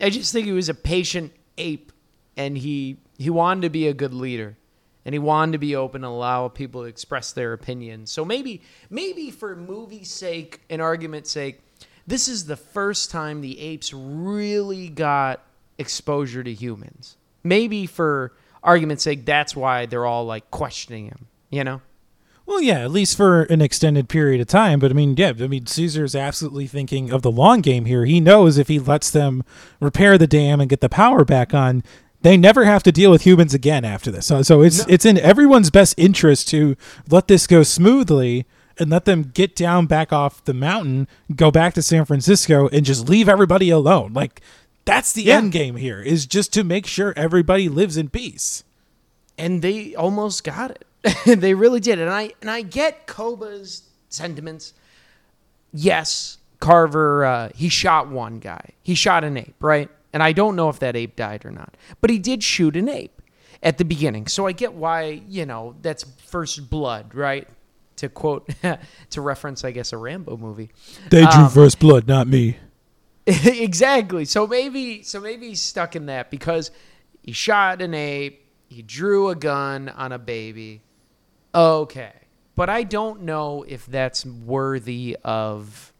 [0.00, 1.92] I just think he was a patient ape,
[2.36, 4.56] and he he wanted to be a good leader,
[5.04, 8.10] and he wanted to be open and allow people to express their opinions.
[8.10, 11.60] So maybe maybe for movie's sake and argument's sake,
[12.06, 15.44] this is the first time the apes really got
[15.78, 17.16] exposure to humans.
[17.44, 21.26] Maybe for argument's sake, that's why they're all like questioning him.
[21.50, 21.80] You know.
[22.48, 24.78] Well, yeah, at least for an extended period of time.
[24.80, 28.06] But I mean, yeah, I mean, Caesar's absolutely thinking of the long game here.
[28.06, 29.44] He knows if he lets them
[29.80, 31.82] repair the dam and get the power back on,
[32.22, 34.24] they never have to deal with humans again after this.
[34.26, 36.74] So, so it's it's in everyone's best interest to
[37.10, 38.46] let this go smoothly
[38.78, 41.06] and let them get down back off the mountain,
[41.36, 44.14] go back to San Francisco, and just leave everybody alone.
[44.14, 44.40] Like
[44.86, 45.36] that's the Yeah.
[45.36, 48.64] end game here is just to make sure everybody lives in peace.
[49.36, 50.84] and they almost got it.
[51.26, 54.74] they really did, and I and I get Koba's sentiments.
[55.72, 57.24] Yes, Carver.
[57.24, 58.70] Uh, he shot one guy.
[58.82, 59.88] He shot an ape, right?
[60.12, 62.88] And I don't know if that ape died or not, but he did shoot an
[62.88, 63.20] ape
[63.62, 64.26] at the beginning.
[64.26, 67.46] So I get why you know that's first blood, right?
[67.96, 68.48] To quote,
[69.10, 70.70] to reference, I guess, a Rambo movie.
[71.10, 72.56] They drew Um, first blood, not me.
[73.26, 74.24] exactly.
[74.24, 76.70] So maybe so maybe he's stuck in that because
[77.22, 80.80] he shot an ape, he drew a gun on a baby.
[81.58, 82.12] Okay.
[82.54, 85.92] But I don't know if that's worthy of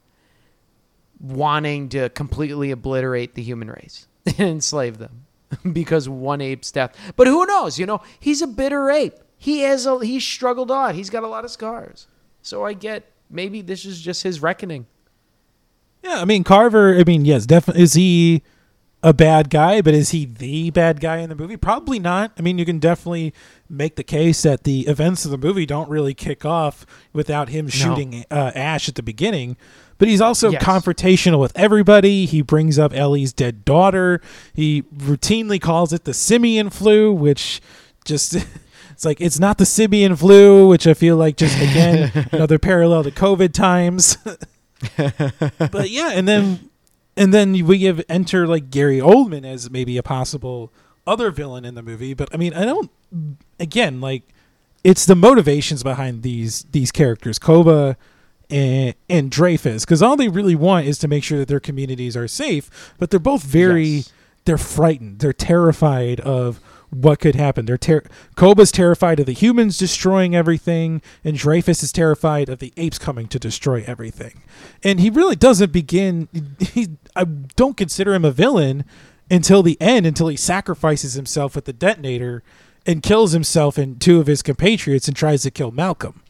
[1.20, 5.26] wanting to completely obliterate the human race and enslave them
[5.72, 6.96] because one ape's death.
[7.16, 9.14] But who knows, you know, he's a bitter ape.
[9.36, 10.94] He has a he's struggled on.
[10.94, 12.06] He's got a lot of scars.
[12.42, 14.86] So I get maybe this is just his reckoning.
[16.02, 16.96] Yeah, I mean Carver.
[16.98, 17.82] I mean, yes, definitely.
[17.82, 18.42] Is he
[19.02, 19.80] a bad guy?
[19.80, 21.56] But is he the bad guy in the movie?
[21.56, 22.32] Probably not.
[22.38, 23.32] I mean, you can definitely
[23.68, 27.68] make the case that the events of the movie don't really kick off without him
[27.68, 29.56] shooting uh, Ash at the beginning.
[29.98, 30.62] But he's also Yes.
[30.62, 32.24] confrontational with everybody.
[32.24, 34.20] He brings up Ellie's dead daughter.
[34.54, 37.60] He routinely calls it the simian flu, which
[38.04, 38.36] just.
[38.90, 43.04] It's like it's not the simian flu, which I feel like just again another parallel
[43.04, 44.18] to COVID times.
[44.96, 46.68] but yeah, and then
[47.18, 50.72] and then we give enter like Gary Oldman as maybe a possible
[51.06, 52.14] other villain in the movie.
[52.14, 52.90] But I mean, I don't.
[53.58, 54.22] Again, like
[54.84, 57.96] it's the motivations behind these these characters, Koba
[58.48, 62.16] and and Dreyfus, because all they really want is to make sure that their communities
[62.16, 62.94] are safe.
[62.98, 64.12] But they're both very Yes.
[64.48, 65.18] They're frightened.
[65.18, 66.58] They're terrified of
[66.88, 67.66] what could happen.
[67.66, 72.72] They're ter- Koba's terrified of the humans destroying everything, and Dreyfus is terrified of the
[72.78, 74.42] apes coming to destroy everything.
[74.82, 76.28] And he really doesn't begin.
[76.60, 78.86] He I don't consider him a villain
[79.30, 82.42] until the end, until he sacrifices himself with the detonator
[82.86, 86.22] and kills himself and two of his compatriots and tries to kill Malcolm.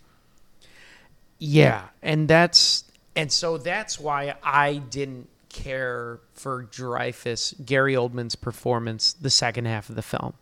[1.38, 2.82] Yeah, and that's
[3.14, 9.88] and so that's why I didn't care for Dreyfus, Gary Oldman's performance the second half
[9.88, 10.34] of the film.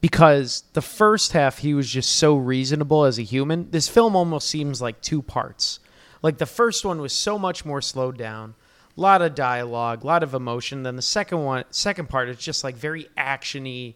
[0.00, 3.70] Because the first half he was just so reasonable as a human.
[3.70, 5.78] This film almost seems like two parts.
[6.22, 8.54] Like the first one was so much more slowed down,
[8.96, 10.82] a lot of dialogue, a lot of emotion.
[10.82, 13.94] Then the second one, second part, is just like very actiony,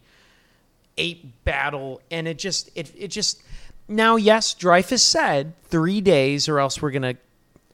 [0.97, 3.41] ape battle and it just it, it just
[3.87, 7.15] now yes dreyfus said three days or else we're gonna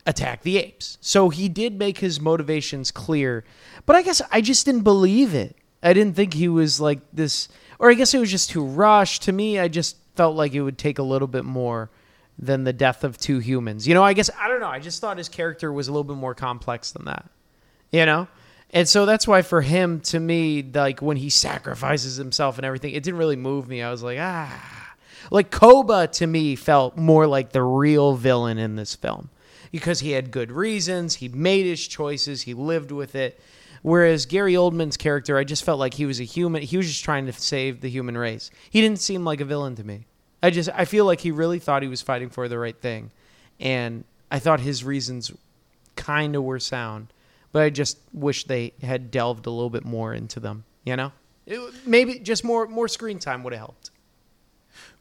[0.05, 0.97] attack the apes.
[1.01, 3.43] So he did make his motivations clear
[3.85, 5.55] but i guess i just didn't believe it.
[5.81, 7.47] I didn't think he was like this
[7.79, 9.23] or i guess it was just too rushed.
[9.23, 11.89] To me i just felt like it would take a little bit more
[12.37, 13.87] than the death of two humans.
[13.87, 16.03] You know i guess i don't know i just thought his character was a little
[16.03, 17.29] bit more complex than that
[17.93, 18.27] you know?
[18.71, 22.93] And so that's why for him to me like when he sacrifices himself and everything
[22.93, 23.81] it didn't really move me.
[23.81, 24.95] I was like ah.
[25.31, 29.29] Like Koba to me felt more like the real villain in this film
[29.73, 33.41] because he had good reasons, he made his choices, he lived with it.
[33.81, 36.61] Whereas Gary Oldman's character, I just felt like he was a human.
[36.61, 38.51] He was just trying to save the human race.
[38.69, 40.05] He didn't seem like a villain to me.
[40.43, 43.11] I just I feel like he really thought he was fighting for the right thing,
[43.59, 45.31] and I thought his reasons
[45.95, 47.07] kind of were sound,
[47.51, 50.65] but I just wish they had delved a little bit more into them.
[50.85, 51.11] You know,
[51.47, 53.89] it, maybe just more more screen time would have helped.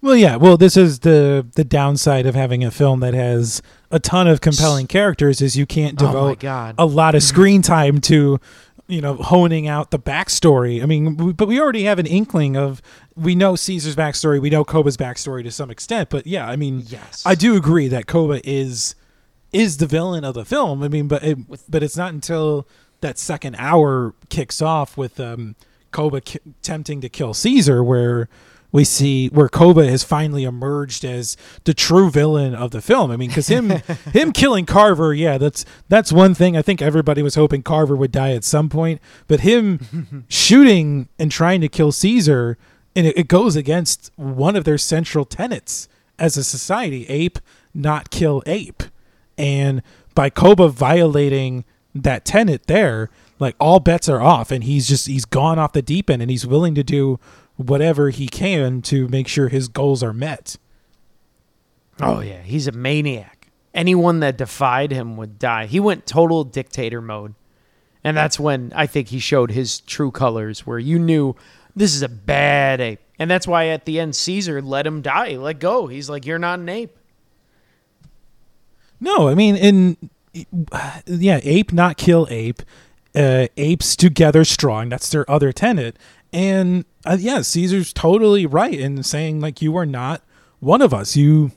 [0.00, 0.37] Well, yeah.
[0.37, 4.40] Well, this is the the downside of having a film that has a ton of
[4.40, 6.74] compelling characters is you can't Oh devote God.
[6.78, 8.40] a lot of screen time to
[8.88, 10.82] you know honing out the backstory.
[10.82, 12.82] I mean, we, but we already have an inkling of
[13.14, 16.11] we know Caesar's backstory, we know Koba's backstory to some extent.
[16.11, 17.22] But yeah, I mean, Yes.
[17.24, 18.94] I do agree that Koba is
[19.52, 20.82] is the villain of the film.
[20.82, 21.38] I mean, but it,
[21.70, 22.66] but it's not until
[23.02, 25.54] that second hour kicks off with um,
[25.92, 28.28] Koba ki- attempting to kill Caesar where
[28.72, 33.11] we see where Koba has finally emerged as the true villain of the film.
[33.11, 33.70] I mean, because him
[34.12, 36.56] him killing Carver, yeah, that's that's one thing.
[36.56, 41.30] I think everybody was hoping Carver would die at some point, but him shooting and
[41.30, 42.56] trying to kill Caesar,
[42.96, 45.87] and it, it goes against one of their central tenets
[46.18, 47.38] as a society: ape,
[47.74, 48.82] not kill ape.
[49.37, 49.82] And
[50.14, 55.24] by Koba violating that tenet there, like all bets are off and he's just he's
[55.24, 57.18] gone off the deep end and he's willing to do
[57.68, 60.57] whatever he can to make sure his goals are met.
[62.01, 63.48] Oh yeah, he's a maniac.
[63.75, 65.66] Anyone that defied him would die.
[65.66, 67.35] He went total dictator mode.
[68.05, 71.37] And that's when I think he showed his true colors where you knew
[71.75, 73.01] this is a bad ape.
[73.18, 75.37] And that's why at the end Caesar let him die.
[75.37, 75.87] Let go.
[75.87, 76.96] He's like you're not an ape.
[79.01, 79.96] No, I mean in
[81.07, 82.62] yeah, ape not kill ape.
[83.14, 84.88] Uh, apes together strong.
[84.88, 85.98] That's their other tenet.
[86.32, 90.22] And uh, yeah, Caesar's totally right in saying like you are not
[90.60, 91.16] one of us.
[91.16, 91.52] You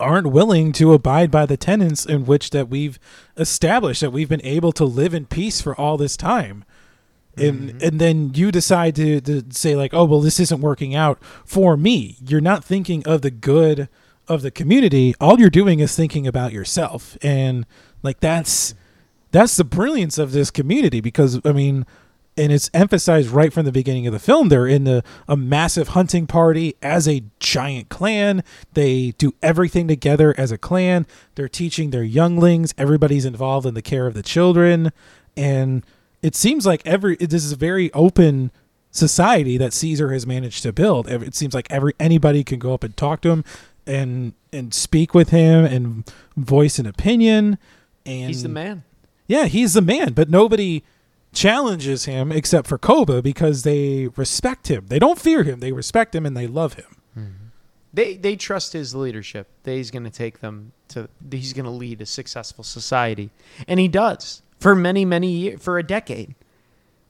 [0.00, 2.98] aren't willing to abide by the tenets in which that we've
[3.36, 6.64] established that we've been able to live in peace for all this time.
[7.36, 11.18] And and then you decide to, to say like, oh well, this isn't working out
[11.46, 12.18] for me.
[12.26, 13.88] You're not thinking of the good
[14.28, 15.14] of the community.
[15.20, 17.16] All you're doing is thinking about yourself.
[17.22, 17.66] And
[18.02, 18.74] like that's
[19.30, 21.86] that's the brilliance of this community because I mean
[22.36, 24.48] and it's emphasized right from the beginning of the film.
[24.48, 28.42] They're in the, a massive hunting party as a giant clan.
[28.72, 31.06] They do everything together as a clan.
[31.34, 32.72] They're teaching their younglings.
[32.78, 34.92] Everybody's involved in the care of the children.
[35.36, 35.84] And
[36.22, 38.50] it seems like every this is a very open
[38.90, 41.08] society that caesar has managed to build.
[41.08, 43.44] It seems like every anybody can go up and talk to him
[43.86, 47.58] and and speak with him and voice an opinion.
[48.04, 48.84] And He's the man.
[49.26, 50.82] yeah, he's the man, but nobody
[51.32, 54.86] challenges him except for Koba because they respect him.
[54.88, 56.96] They don't fear him, they respect him and they love him.
[57.14, 57.26] Hmm.
[57.92, 59.48] They they trust his leadership.
[59.64, 61.08] That he's going to take them to.
[61.30, 63.30] He's going to lead a successful society,
[63.68, 66.34] and he does for many many years, for a decade.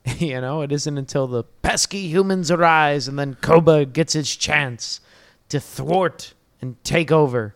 [0.18, 5.00] you know, it isn't until the pesky humans arise and then Koba gets his chance
[5.48, 7.54] to thwart and take over.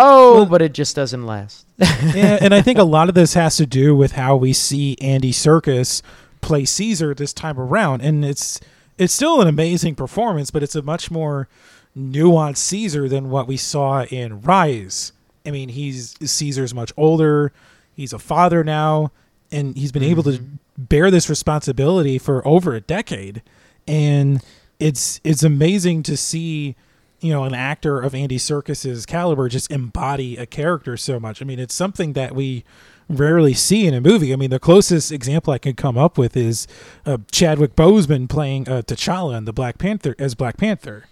[0.00, 1.66] Oh, but it just doesn't last.
[1.78, 4.96] yeah, and I think a lot of this has to do with how we see
[5.00, 6.02] Andy Serkis
[6.40, 8.60] play Caesar this time around, and it's
[8.96, 11.48] it's still an amazing performance, but it's a much more
[11.96, 15.12] nuanced Caesar than what we saw in Rise.
[15.46, 17.52] I mean, he's Caesar's much older.
[17.94, 19.10] He's a father now,
[19.50, 20.56] and he's been able to mm-hmm.
[20.76, 23.42] bear this responsibility for over a decade.
[23.86, 24.42] And
[24.78, 26.76] it's it's amazing to see,
[27.20, 31.42] you know, an actor of Andy Serkis's caliber just embody a character so much.
[31.42, 32.64] I mean, it's something that we
[33.08, 34.32] rarely see in a movie.
[34.32, 36.66] I mean, the closest example I can come up with is
[37.06, 41.06] uh, Chadwick Boseman playing uh, T'Challa in the Black Panther as Black Panther.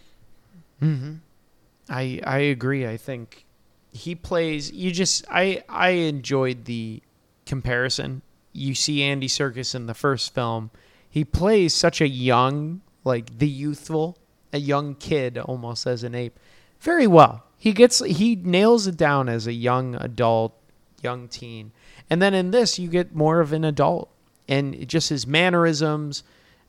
[1.88, 2.86] I I agree.
[2.86, 3.46] I think
[3.90, 4.70] he plays.
[4.72, 7.02] You just I I enjoyed the
[7.46, 8.22] comparison.
[8.52, 10.70] You see Andy Serkis in the first film.
[11.08, 14.18] He plays such a young, like the youthful,
[14.56, 16.38] a young kid almost as an ape,
[16.80, 17.44] very well.
[17.58, 20.54] He gets he nails it down as a young adult,
[21.02, 21.72] young teen,
[22.10, 24.11] and then in this you get more of an adult,
[24.48, 26.22] and just his mannerisms,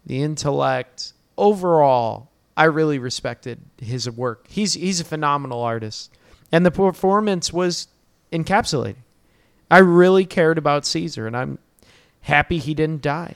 [0.06, 4.48] the intellect, overall, I really respected his work.
[4.50, 6.12] He's he's a phenomenal artist,
[6.52, 7.88] and the performance was
[8.32, 9.04] encapsulating.
[9.70, 11.60] I really cared about Caesar, and I'm
[12.22, 13.36] happy he didn't die.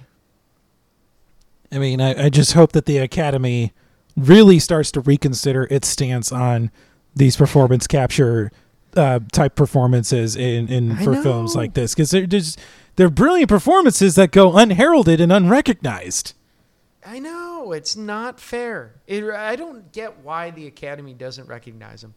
[1.71, 3.71] I mean, I, I just hope that the Academy
[4.15, 6.71] really starts to reconsider its stance on
[7.15, 8.51] these performance capture
[8.95, 12.59] uh, type performances in, in for films like this because they're just
[12.95, 16.33] they're brilliant performances that go unheralded and unrecognized.
[17.05, 18.95] I know it's not fair.
[19.07, 22.13] It, I don't get why the Academy doesn't recognize them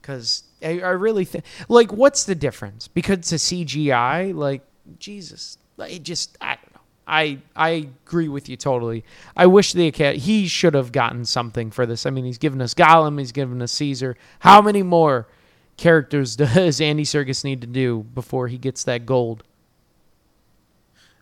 [0.00, 2.88] Because I, I really think, like, what's the difference?
[2.88, 4.62] Because it's a CGI, like
[4.98, 6.65] Jesus, it just I know.
[7.06, 9.04] I I agree with you totally.
[9.36, 12.04] I wish the Academy he should have gotten something for this.
[12.04, 14.16] I mean, he's given us Gollum, he's given us Caesar.
[14.40, 15.28] How many more
[15.76, 19.44] characters does Andy Serkis need to do before he gets that gold?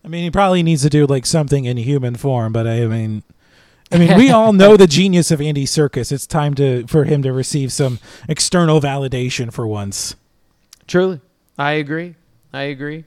[0.04, 3.22] I mean, he probably needs to do like something in human form, but I mean,
[3.90, 6.12] I mean, we all know the genius of Andy Serkis.
[6.12, 10.16] It's time to for him to receive some external validation for once.
[10.86, 11.20] Truly,
[11.58, 12.16] I agree.
[12.52, 13.04] I agree.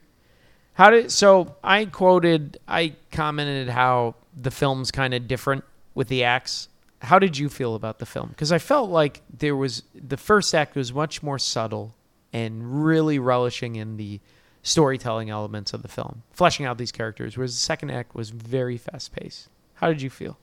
[0.78, 1.56] How did so?
[1.64, 5.64] I quoted, I commented how the film's kind of different
[5.96, 6.70] with the acts.
[7.02, 8.30] How did you feel about the film?
[8.30, 11.96] Because I felt like there was the first act was much more subtle
[12.32, 14.20] and really relishing in the
[14.62, 18.78] storytelling elements of the film, fleshing out these characters, whereas the second act was very
[18.78, 19.50] fast paced.
[19.76, 20.38] How did you feel?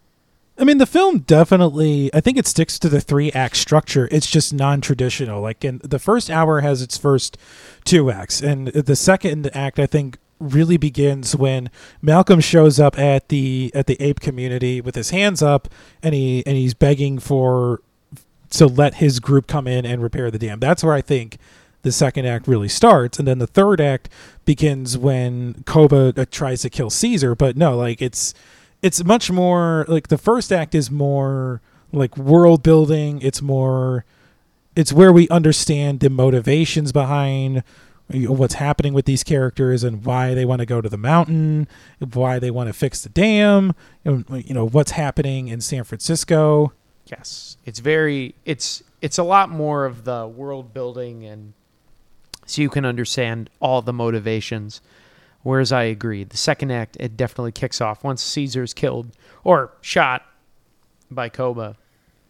[0.59, 4.09] I mean, the film definitely, I think it sticks to the three act structure.
[4.11, 5.41] It's just non traditional.
[5.41, 7.37] Like, in the first hour has its first
[7.85, 11.71] two acts, and the second act, I think, really begins when
[12.03, 15.69] Malcolm shows up at the at the ape community with his hands up
[16.03, 17.81] and he and he's begging for
[18.51, 20.61] to let his group come in and repair the dam.
[20.61, 21.39] That's where I think
[21.83, 23.19] the second act really starts.
[23.19, 24.09] And then the third act
[24.45, 28.35] begins when Koba uh, tries to kill Caesar, but no, like it's
[28.83, 31.61] it's much more like the first act is more
[31.93, 34.05] like world building, it's more
[34.77, 37.63] it's where we understand the motivations behind
[38.09, 41.67] what's happening with these characters and why they want to go to the mountain,
[42.13, 43.75] why they want to fix the dam,
[44.05, 46.73] and, you know what's happening in San Francisco.
[47.07, 51.53] Yes, it's very it's it's a lot more of the world building and
[52.47, 54.81] so you can understand all the motivations.
[55.43, 59.11] Whereas I agree, the second act it definitely kicks off once Caesar's killed
[59.45, 60.25] or shot
[61.11, 61.77] by Koba.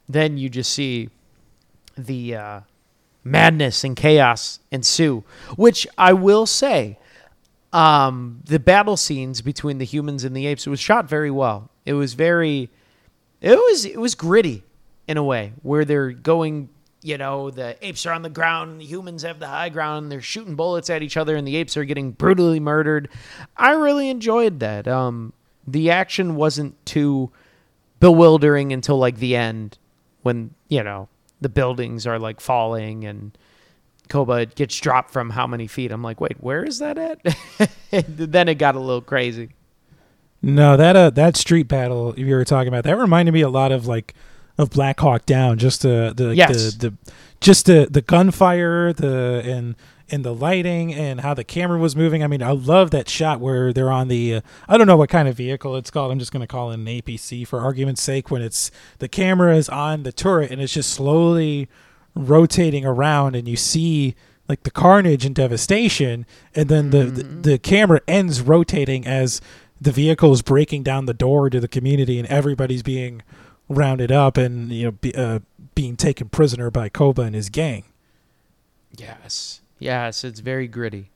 [0.08, 1.10] Then you just see
[1.96, 2.60] the uh,
[3.24, 5.24] madness and chaos ensue.
[5.56, 6.98] Which I will say,
[7.72, 11.70] um, the battle scenes between the humans and the apes it was shot very well.
[11.84, 12.70] It was very,
[13.40, 14.62] it was it was gritty
[15.08, 16.68] in a way where they're going.
[17.02, 20.04] You know, the apes are on the ground, the humans have the high ground.
[20.04, 23.10] And they're shooting bullets at each other, and the apes are getting brutally murdered.
[23.58, 24.88] I really enjoyed that.
[24.88, 25.34] Um,
[25.66, 27.30] the action wasn't too
[28.00, 29.76] bewildering until like the end,
[30.22, 31.08] when you know
[31.44, 33.36] the buildings are like falling and
[34.08, 35.92] Koba gets dropped from how many feet.
[35.92, 37.20] I'm like, wait, where is that at?
[38.08, 39.50] then it got a little crazy.
[40.40, 43.72] No, that uh, that street battle you were talking about that reminded me a lot
[43.72, 44.14] of like
[44.56, 45.58] of Black Hawk Down.
[45.58, 46.74] Just the the yes.
[46.76, 49.76] the, the just the the gunfire, the and
[50.10, 52.22] and the lighting and how the camera was moving.
[52.22, 55.10] I mean, I love that shot where they're on the uh, I don't know what
[55.10, 56.12] kind of vehicle it's called.
[56.12, 59.56] I'm just going to call it an APC for argument's sake when it's the camera
[59.56, 61.68] is on the turret and it's just slowly
[62.14, 64.14] rotating around and you see
[64.48, 67.42] like the carnage and devastation and then the, mm-hmm.
[67.42, 69.40] the, the camera ends rotating as
[69.80, 73.22] the vehicle is breaking down the door to the community and everybody's being
[73.68, 75.40] rounded up and you know be, uh,
[75.74, 77.84] being taken prisoner by Koba and his gang.
[78.96, 79.60] Yes.
[79.84, 81.10] Yes, it's very gritty.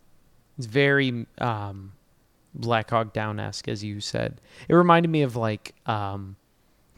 [0.59, 1.93] It's very um,
[2.55, 4.43] Black Hawk Down esque, as you said.
[4.69, 6.37] It reminded me of like um,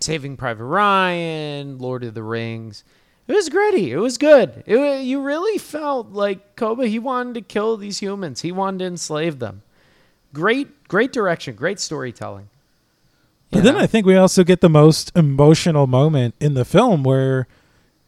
[0.01, 2.83] Saving Private Ryan, Lord of the Rings.
[3.29, 3.93] It was gritty.
[3.93, 4.65] It was good.
[4.67, 6.89] It, you really felt like Koba.
[6.89, 8.41] He wanted to kill these humans.
[8.41, 9.63] He wanted to enslave them.
[10.35, 11.55] Great, great direction.
[11.55, 12.49] Great storytelling.
[13.53, 17.47] But then I think we also get the most emotional moment in the film where,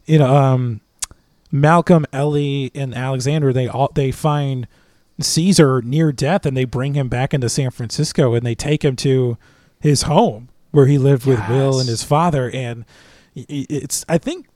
[0.05, 0.81] you know, um,
[1.53, 4.67] Malcolm, Ellie, and Alexander they all they find
[5.19, 8.95] Caesar near death and they bring him back into San Francisco and they take him
[8.97, 9.37] to
[9.79, 11.39] his home where he lived with.
[11.47, 12.85] Will and his father and
[13.35, 14.47] it's I think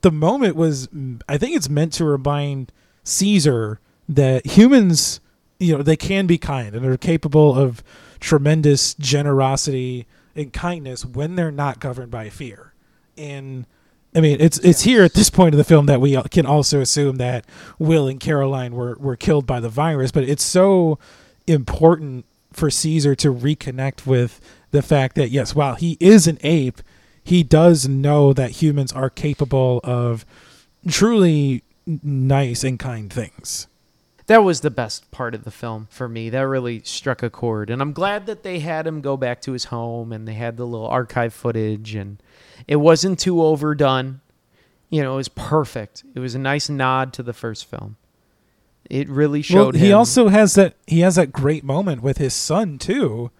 [0.00, 0.88] the moment was
[1.28, 2.72] I think it's meant to remind
[3.04, 3.78] Caesar
[4.08, 5.20] that humans
[5.60, 7.84] you know they can be kind and they're capable of
[8.18, 12.72] tremendous generosity and kindness when they're not governed by fear
[13.18, 13.66] and
[14.16, 16.80] I mean, it's it's here at this point of the film that we can also
[16.80, 17.44] assume that
[17.78, 20.98] Will and Caroline were were killed by the virus, but it's so
[21.46, 24.40] important for Caesar to reconnect with
[24.70, 26.80] the fact that yes, while he is an ape,
[27.22, 30.24] he does know that humans are capable of
[30.88, 33.68] truly nice and kind things.
[34.26, 36.30] That was the best part of the film for me.
[36.30, 37.70] That really struck a chord.
[37.70, 40.56] And I'm glad that they had him go back to his home and they had
[40.56, 42.20] the little archive footage and
[42.66, 44.20] it wasn't too overdone.
[44.90, 46.04] You know, it was perfect.
[46.14, 47.96] It was a nice nod to the first film.
[48.88, 49.74] It really showed.
[49.74, 49.98] Well, he him.
[49.98, 50.74] also has that.
[50.86, 53.30] He has that great moment with his son too,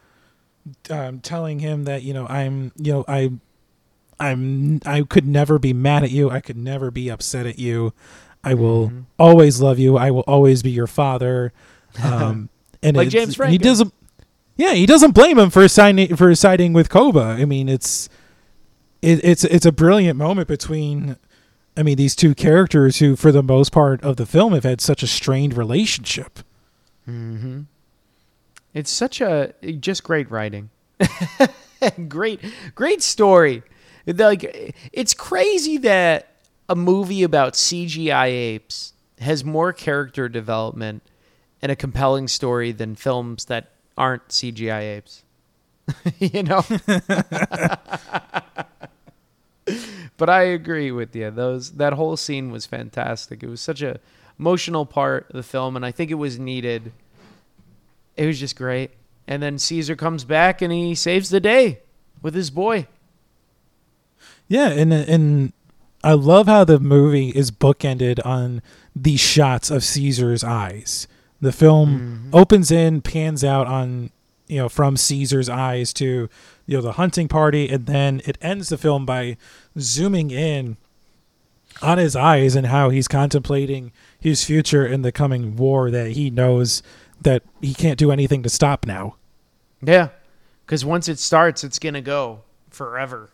[0.90, 3.30] um, telling him that you know I'm you know I
[4.18, 6.30] I'm I could never be mad at you.
[6.30, 7.92] I could never be upset at you.
[8.46, 9.04] I will Mhm.
[9.18, 9.96] always love you.
[9.98, 11.52] I will always be your father.
[12.02, 12.48] Um,
[12.82, 13.58] and Like James He Franco.
[13.58, 13.92] doesn't.
[14.56, 17.36] Yeah, he doesn't blame him for signing for siding with Koba.
[17.38, 18.08] I mean, it's
[19.02, 21.16] it, it's it's a brilliant moment between.
[21.76, 24.80] I mean, these two characters who, for the most part of the film, have had
[24.80, 26.40] such a strained relationship.
[27.08, 27.62] Mm-hmm.
[28.74, 30.70] It's such a just great writing,
[32.08, 32.40] great
[32.74, 33.62] great story.
[34.06, 36.28] Like it's crazy that
[36.68, 41.02] a movie about CGI apes has more character development
[41.62, 45.22] and a compelling story than films that aren't CGI apes.
[46.18, 46.64] you know.
[50.16, 51.30] but I agree with you.
[51.30, 53.42] Those that whole scene was fantastic.
[53.42, 54.00] It was such a
[54.38, 56.92] emotional part of the film, and I think it was needed.
[58.16, 58.90] It was just great.
[59.26, 61.80] And then Caesar comes back and he saves the day
[62.22, 62.86] with his boy.
[64.48, 65.52] Yeah, and and
[66.06, 68.62] I love how the movie is bookended on
[68.94, 71.08] these shots of Caesar's eyes.
[71.40, 72.30] The film mm-hmm.
[72.32, 74.10] opens in, pans out on
[74.46, 76.28] you know from Caesar's eyes to
[76.64, 79.36] you know the hunting party, and then it ends the film by
[79.80, 80.76] zooming in
[81.82, 83.90] on his eyes and how he's contemplating
[84.20, 86.84] his future in the coming war that he knows
[87.20, 89.16] that he can't do anything to stop now.
[89.82, 90.10] Yeah,
[90.64, 93.30] because once it starts, it's gonna go forever.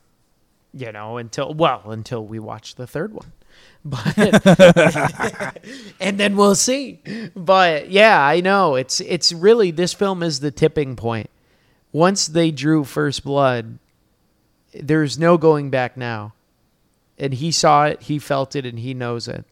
[0.75, 3.33] You know, until well, until we watch the third one.
[3.85, 5.59] But
[6.01, 7.01] and then we'll see.
[7.35, 11.29] But yeah, I know it's it's really this film is the tipping point.
[11.93, 13.79] Once they drew first blood,
[14.73, 16.33] there's no going back now.
[17.19, 19.45] And he saw it, he felt it, and he knows it.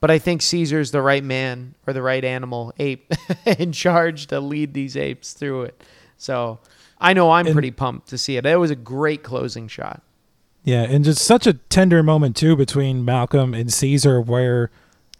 [0.00, 3.12] But I think Caesar's the right man or the right animal, ape,
[3.46, 5.82] in charge to lead these apes through it.
[6.16, 6.60] So
[7.00, 8.46] I know I'm And- pretty pumped to see it.
[8.46, 10.02] It was a great closing shot.
[10.64, 14.70] Yeah, and just such a tender moment too between Malcolm and Caesar where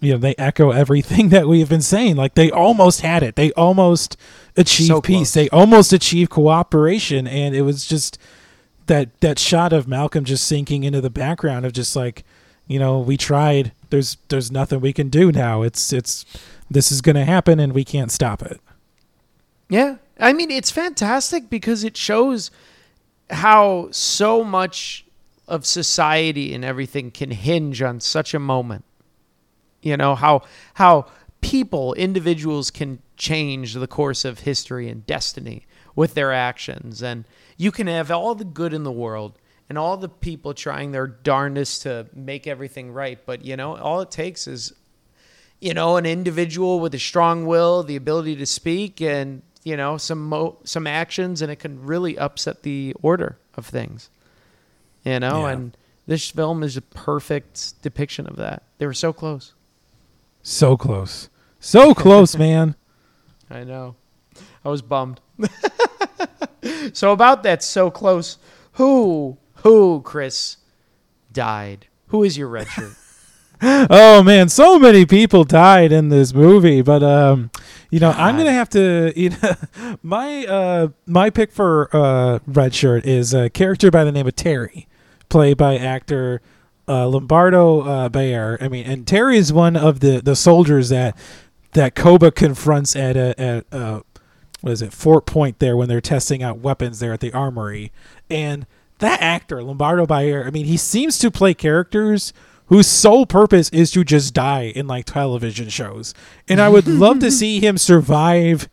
[0.00, 2.16] you know they echo everything that we've been saying.
[2.16, 3.36] Like they almost had it.
[3.36, 4.16] They almost
[4.56, 5.32] achieved So peace.
[5.32, 8.18] They almost achieved cooperation and it was just
[8.86, 12.24] that that shot of Malcolm just sinking into the background of just like,
[12.66, 13.72] you know, we tried.
[13.90, 15.62] There's there's nothing we can do now.
[15.62, 16.24] It's it's
[16.70, 18.60] this is going to happen and we can't stop it.
[19.70, 19.96] Yeah.
[20.18, 22.50] I mean, it's fantastic because it shows
[23.30, 25.04] how so much
[25.48, 28.84] of society and everything can hinge on such a moment.
[29.82, 30.42] You know, how
[30.74, 31.06] how
[31.40, 37.24] people, individuals can change the course of history and destiny with their actions and
[37.56, 39.38] you can have all the good in the world
[39.68, 44.00] and all the people trying their darndest to make everything right, but you know, all
[44.00, 44.72] it takes is
[45.60, 49.96] you know, an individual with a strong will, the ability to speak, and you know,
[49.96, 54.08] some mo- some actions, and it can really upset the order of things.
[55.08, 55.52] You know, Yeah.
[55.52, 58.62] and this film is a perfect depiction of that.
[58.78, 59.54] They were so close.
[60.42, 61.28] So close.
[61.60, 62.74] So close, man.
[63.50, 63.96] I know.
[64.64, 65.20] I was bummed.
[66.92, 68.38] so about that, so close.
[68.72, 70.58] Who, who, Chris,
[71.32, 71.86] died?
[72.08, 72.92] Who is your red shirt?
[73.62, 77.50] oh man, so many people died in this movie, but um,
[77.90, 79.12] you know, I'm gonna have to.
[79.16, 84.12] You know, my uh, my pick for uh, red shirt is a character by the
[84.12, 84.87] name of Terry,
[85.28, 86.40] played by actor
[86.88, 88.58] uh, Lombardo uh, Boyar.
[88.60, 91.16] I mean, and Terry is one of the the soldiers that
[91.72, 94.00] that Koba confronts at a at uh,
[94.60, 97.92] what is it Fort Point there when they're testing out weapons there at the armory,
[98.30, 98.66] and
[98.98, 100.46] that actor Lombardo Boyar.
[100.46, 102.32] I mean, he seems to play characters
[102.66, 106.14] whose sole purpose is to just die in like television shows.
[106.48, 108.68] And I would love to see him survive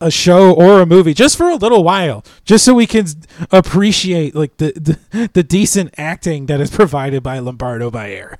[0.00, 3.06] a show or a movie just for a little while, just so we can
[3.50, 4.72] appreciate like the
[5.10, 8.36] the, the decent acting that is provided by Lombardo Boyar.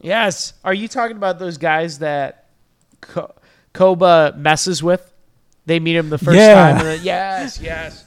[0.00, 0.54] yes.
[0.64, 2.46] Are you talking about those guys that
[3.00, 3.34] Ko-
[3.72, 5.08] Koba messes with?
[5.66, 6.72] They meet him the first Yeah.
[6.74, 6.84] time.
[6.84, 8.04] Then, yes, yes.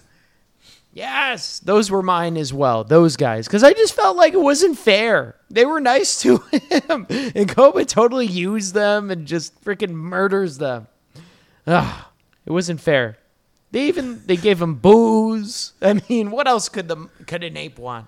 [0.93, 2.85] Yes, those were mine as well.
[2.85, 5.35] Those guys, because I just felt like it wasn't fair.
[5.49, 10.87] They were nice to him, and Koba totally used them and just freaking murders them.
[11.67, 12.05] Ugh,
[12.45, 13.17] it wasn't fair.
[13.71, 15.73] They even they gave him booze.
[15.81, 18.07] I mean, what else could the could an ape want?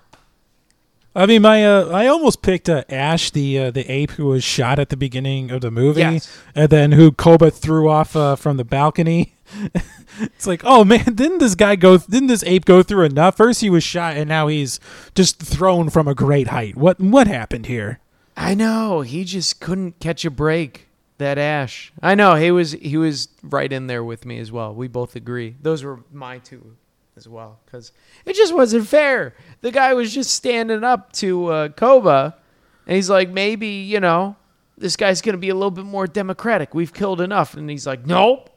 [1.14, 4.44] I mean, my uh, I almost picked uh, Ash, the uh, the ape who was
[4.44, 6.30] shot at the beginning of the movie, Yes.
[6.54, 9.34] and then who Koba threw off uh, from the balcony.
[10.22, 11.98] it's like, oh man, didn't this guy go?
[11.98, 13.36] Didn't this ape go through enough?
[13.36, 14.78] First he was shot, and now he's
[15.14, 16.76] just thrown from a great height.
[16.76, 17.98] What what happened here?
[18.36, 20.87] I know he just couldn't catch a break.
[21.18, 24.72] That Ash, I know he was he was right in there with me as well.
[24.72, 25.56] We both agree.
[25.60, 26.76] Those were my two
[27.16, 27.90] as well because
[28.24, 29.34] it just wasn't fair.
[29.60, 32.36] The guy was just standing up to uh, Koba,
[32.86, 34.36] and he's like, maybe you know,
[34.76, 36.72] this guy's gonna be a little bit more democratic.
[36.72, 38.50] We've killed enough, and he's like, nope,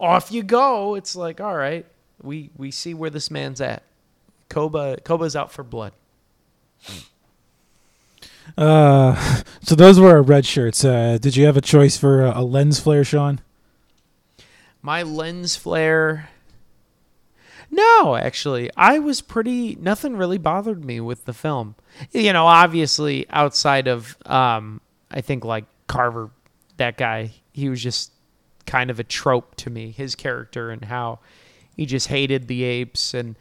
[0.00, 0.96] off you go.
[0.96, 1.86] It's like, all right,
[2.20, 3.84] we we see where this man's at.
[4.48, 5.92] Koba Koba's out for blood.
[8.56, 10.84] Uh, so those were our red shirts.
[10.84, 13.40] Uh, did you have a choice for a, a lens flare, Sean?
[14.80, 16.28] My lens flare.
[17.70, 19.76] No, actually, I was pretty.
[19.76, 21.74] Nothing really bothered me with the film.
[22.10, 24.80] You know, obviously, outside of, um,
[25.10, 26.30] I think like Carver,
[26.76, 28.12] that guy, he was just
[28.66, 29.90] kind of a trope to me.
[29.90, 31.20] His character and how
[31.74, 33.36] he just hated the apes, and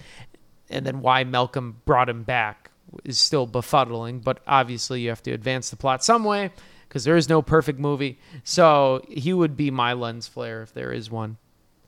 [0.70, 2.61] and then why Malcolm brought him back
[3.04, 4.24] is still befuddling.
[4.24, 6.52] But obviously, you have to advance the plot some way
[6.88, 8.20] because there is no perfect movie.
[8.44, 11.38] So he would be my lens flare if there is one.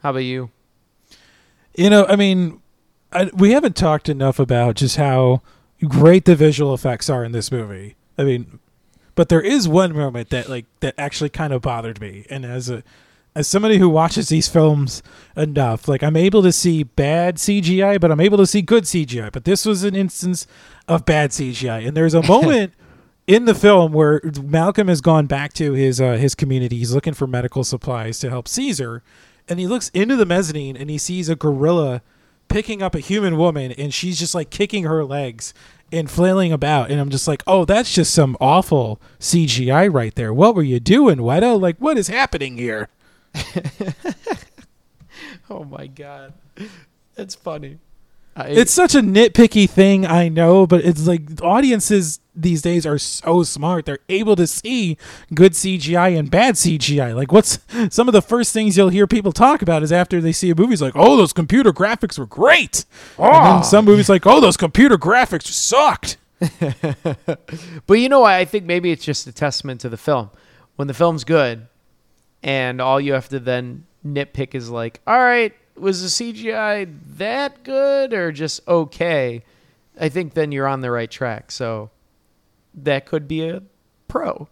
[0.02, 0.50] How about you?
[1.76, 2.62] You know, I mean,
[3.12, 5.42] I, we haven't talked enough about just how
[5.88, 7.96] great the visual effects are in this movie.
[8.18, 8.60] I mean,
[9.16, 12.70] but there is one moment that like that actually kind of bothered me, and as
[12.70, 12.84] a
[13.36, 15.02] as somebody who watches these films
[15.36, 19.32] enough, like I'm able to see bad CGI, but I'm able to see good CGI.
[19.32, 20.46] But this was an instance
[20.88, 22.74] of bad CGI, and there's a moment
[23.26, 26.78] in the film where Malcolm has gone back to his uh, his community.
[26.78, 29.02] He's looking for medical supplies to help Caesar,
[29.48, 32.02] and he looks into the mezzanine and he sees a gorilla
[32.50, 35.54] picking up a human woman, and she's just like kicking her legs
[35.92, 36.92] and flailing about.
[36.92, 40.34] And I'm just like, oh, that's just some awful CGI right there.
[40.34, 41.60] What were you doing, Weta?
[41.60, 42.90] Like, what is happening here?
[45.50, 46.34] oh my god,
[47.16, 47.80] that's funny.
[48.36, 52.98] I, it's such a nitpicky thing, I know, but it's like audiences these days are
[52.98, 53.86] so smart.
[53.86, 54.98] They're able to see
[55.34, 57.16] good CGI and bad CGI.
[57.16, 57.60] Like, what's
[57.90, 60.56] some of the first things you'll hear people talk about is after they see a
[60.56, 62.86] movie, it's like, oh, those computer graphics were great.
[63.20, 63.26] Oh.
[63.26, 63.62] And then ah.
[63.62, 66.18] some movies like, oh, those computer graphics sucked.
[67.86, 68.34] but you know, what?
[68.34, 70.32] I think maybe it's just a testament to the film.
[70.76, 71.68] When the film's good,
[72.44, 77.64] and all you have to then nitpick is like, all right, was the CGI that
[77.64, 79.44] good or just okay?
[80.00, 81.52] I think then you're on the right track.
[81.52, 81.90] So
[82.74, 83.64] that could be a
[84.08, 84.48] pro.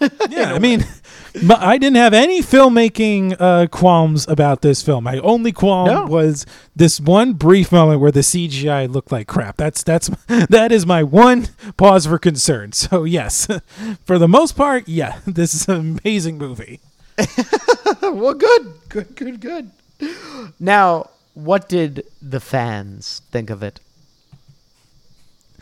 [0.28, 0.84] yeah, I mean,
[1.50, 5.04] I didn't have any filmmaking uh, qualms about this film.
[5.04, 6.04] My only qualm no.
[6.06, 9.56] was this one brief moment where the CGI looked like crap.
[9.56, 12.72] That's that's that is my one pause for concern.
[12.72, 13.46] So yes,
[14.04, 16.80] for the most part, yeah, this is an amazing movie.
[18.02, 19.70] well, good, good, good, good.
[20.60, 23.80] Now, what did the fans think of it?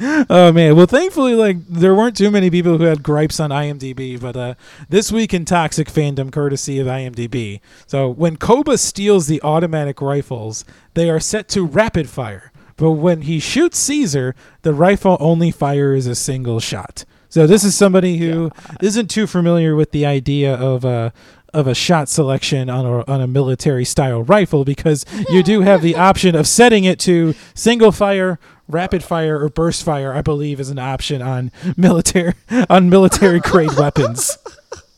[0.00, 0.76] oh man.
[0.76, 4.54] Well thankfully like there weren't too many people who had gripes on imdb but uh
[4.90, 10.66] this week in toxic fandom courtesy of imdb so when koba steals the automatic rifles
[10.94, 12.52] they are set to rapid fire.
[12.76, 17.04] But when he shoots caesar the rifle only fires a single shot.
[17.28, 18.50] So this is somebody who
[18.80, 21.10] not too familiar with the idea of uh,
[21.54, 25.82] of a shot selection on a, on a military style rifle because you do have
[25.82, 28.38] the option of setting it to single fire,
[28.68, 30.12] rapid fire, or burst fire.
[30.12, 32.34] I believe is an option on military
[32.70, 34.38] on military grade weapons.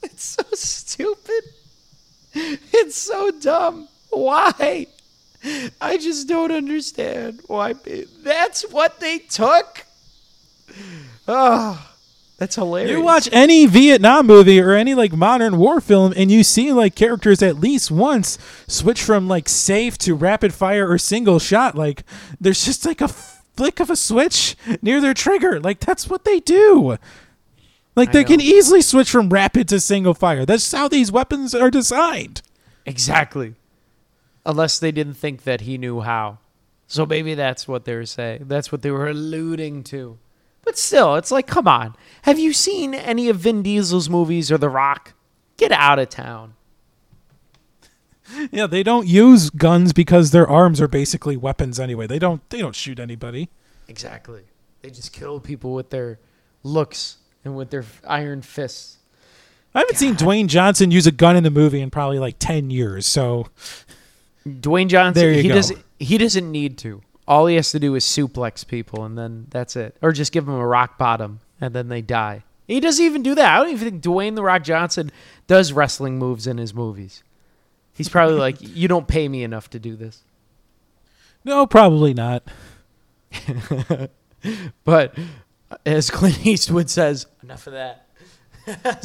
[0.02, 1.44] It's so stupid.
[2.34, 3.88] It's so dumb.
[4.10, 4.86] Why?
[5.80, 7.74] I just don't understand why.
[8.22, 9.84] That's what they took.
[11.26, 11.84] Oh.
[12.38, 12.92] That's hilarious.
[12.92, 16.94] You watch any Vietnam movie or any like modern war film, and you see like
[16.94, 21.74] characters at least once switch from like safe to rapid fire or single shot.
[21.74, 22.04] Like
[22.40, 25.58] there's just like a flick of a switch near their trigger.
[25.58, 26.96] Like that's what they do.
[27.96, 30.46] Like they can easily switch from rapid to single fire.
[30.46, 32.42] That's how these weapons are designed.
[32.86, 33.56] Exactly.
[34.46, 36.38] Unless they didn't think that he knew how.
[36.86, 38.44] So maybe that's what they were saying.
[38.46, 40.18] That's what they were alluding to.
[40.68, 41.96] But still, it's like, come on.
[42.24, 45.14] Have you seen any of Vin Diesel's movies or The Rock?
[45.56, 46.56] Get out of town.
[48.50, 52.06] Yeah, they don't use guns because their arms are basically weapons anyway.
[52.06, 53.48] They don't they don't shoot anybody.
[53.88, 54.42] Exactly.
[54.82, 56.18] They just kill people with their
[56.62, 57.16] looks
[57.46, 58.98] and with their iron fists.
[59.74, 59.98] I haven't God.
[59.98, 63.06] seen Dwayne Johnson use a gun in the movie in probably like 10 years.
[63.06, 63.46] So
[64.46, 65.54] Dwayne Johnson he go.
[65.54, 67.00] doesn't he doesn't need to.
[67.28, 69.98] All he has to do is suplex people, and then that's it.
[70.00, 72.42] Or just give them a rock bottom, and then they die.
[72.66, 73.54] He doesn't even do that.
[73.54, 75.12] I don't even think Dwayne the Rock Johnson
[75.46, 77.22] does wrestling moves in his movies.
[77.92, 80.22] He's probably like, you don't pay me enough to do this.
[81.44, 82.44] No, probably not.
[84.84, 85.18] but
[85.70, 88.06] uh, as Clint Eastwood says, enough of that.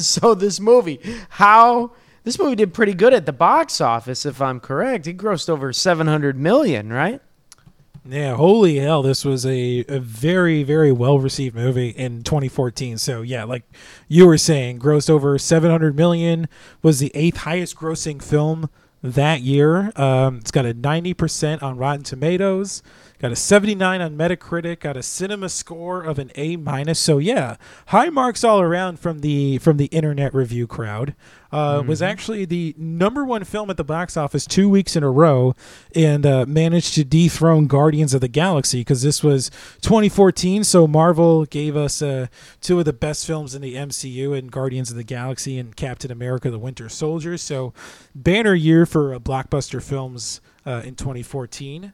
[0.00, 0.98] so this movie,
[1.28, 5.06] how this movie did pretty good at the box office, if I'm correct.
[5.06, 7.20] It grossed over 700 million, right?
[8.06, 12.98] Yeah, holy hell, this was a, a very, very well received movie in 2014.
[12.98, 13.64] So, yeah, like
[14.08, 16.46] you were saying, grossed over 700 million,
[16.82, 18.68] was the eighth highest grossing film
[19.02, 19.90] that year.
[19.96, 22.82] Um, it's got a 90% on Rotten Tomatoes.
[23.20, 24.80] Got a 79 on Metacritic.
[24.80, 26.98] Got a cinema score of an A minus.
[26.98, 27.56] So yeah,
[27.86, 31.14] high marks all around from the from the internet review crowd.
[31.52, 31.88] Uh, mm-hmm.
[31.88, 35.54] Was actually the number one film at the box office two weeks in a row,
[35.94, 39.50] and uh, managed to dethrone Guardians of the Galaxy because this was
[39.82, 40.64] 2014.
[40.64, 42.26] So Marvel gave us uh,
[42.60, 46.10] two of the best films in the MCU, and Guardians of the Galaxy and Captain
[46.10, 47.38] America: The Winter Soldier.
[47.38, 47.72] So
[48.12, 51.92] banner year for uh, blockbuster films uh, in 2014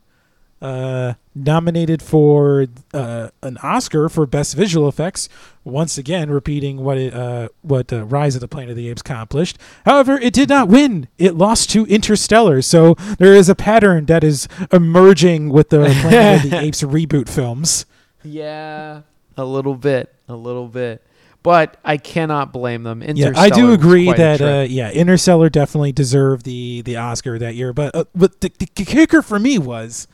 [0.62, 5.28] uh, nominated for uh, an Oscar for Best Visual Effects.
[5.64, 9.00] Once again, repeating what it, uh, what uh, Rise of the Planet of the Apes
[9.00, 9.58] accomplished.
[9.84, 11.08] However, it did not win.
[11.18, 12.62] It lost to Interstellar.
[12.62, 17.28] So there is a pattern that is emerging with the Planet of the Apes reboot
[17.28, 17.86] films.
[18.22, 19.02] Yeah,
[19.36, 21.02] a little bit, a little bit.
[21.42, 23.02] But I cannot blame them.
[23.02, 27.72] Yeah, I do agree that uh, yeah, Interstellar definitely deserved the the Oscar that year.
[27.72, 30.06] But uh, but the, the kicker for me was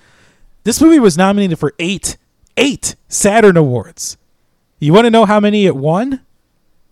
[0.66, 2.16] this movie was nominated for eight,
[2.56, 4.16] eight Saturn Awards.
[4.80, 6.22] You want to know how many it won?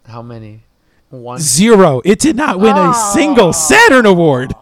[0.06, 0.62] How many?
[1.10, 1.40] One.
[1.40, 2.00] Zero.
[2.04, 2.92] It did not win oh.
[2.92, 4.54] a single Saturn Award.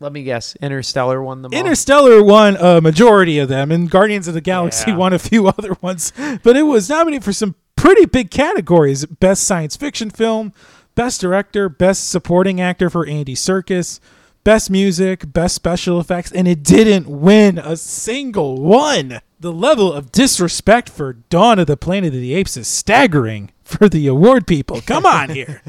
[0.00, 0.56] Let me guess.
[0.56, 1.56] Interstellar won the most.
[1.60, 4.96] Interstellar won a majority of them, and Guardians of the Galaxy yeah.
[4.96, 6.12] won a few other ones.
[6.42, 10.52] But it was nominated for some pretty big categories: Best Science Fiction Film,
[10.96, 14.00] Best Director, Best Supporting Actor for Andy Serkis,
[14.48, 19.20] best music, best special effects, and it didn't win a single one.
[19.38, 23.90] The level of disrespect for Dawn of the Planet of the Apes is staggering for
[23.90, 24.80] the award people.
[24.80, 25.60] Come on here.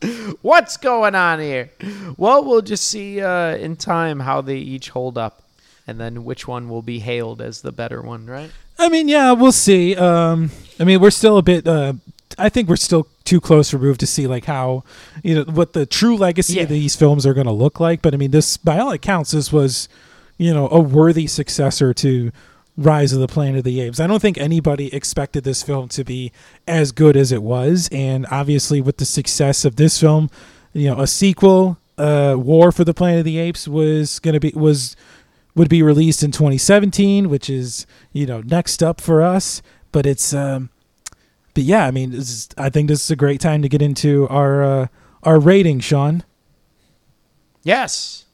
[0.42, 1.70] What's going on here?
[2.16, 5.44] Well, we'll just see uh, in time how they each hold up,
[5.86, 8.50] and then which one will be hailed as the better one, right?
[8.76, 9.94] I mean, yeah, we'll see.
[9.94, 11.92] Um, I mean, we're still a bit uh,
[12.38, 14.84] I think we're still too close removed to see like how
[15.22, 16.62] you know what the true legacy yeah.
[16.62, 18.02] of these films are going to look like.
[18.02, 19.88] But I mean, this by all accounts, this was
[20.38, 22.32] you know a worthy successor to
[22.76, 24.00] Rise of the Planet of the Apes.
[24.00, 26.32] I don't think anybody expected this film to be
[26.66, 30.30] as good as it was, and obviously with the success of this film,
[30.72, 34.40] you know, a sequel, uh, War for the Planet of the Apes was going to
[34.40, 34.96] be was
[35.54, 39.62] would be released in 2017, which is you know next up for us.
[39.92, 40.70] But it's um,
[41.54, 44.28] but yeah, I mean, is, I think this is a great time to get into
[44.28, 44.86] our uh,
[45.22, 46.24] our rating, Sean.
[47.62, 48.24] Yes,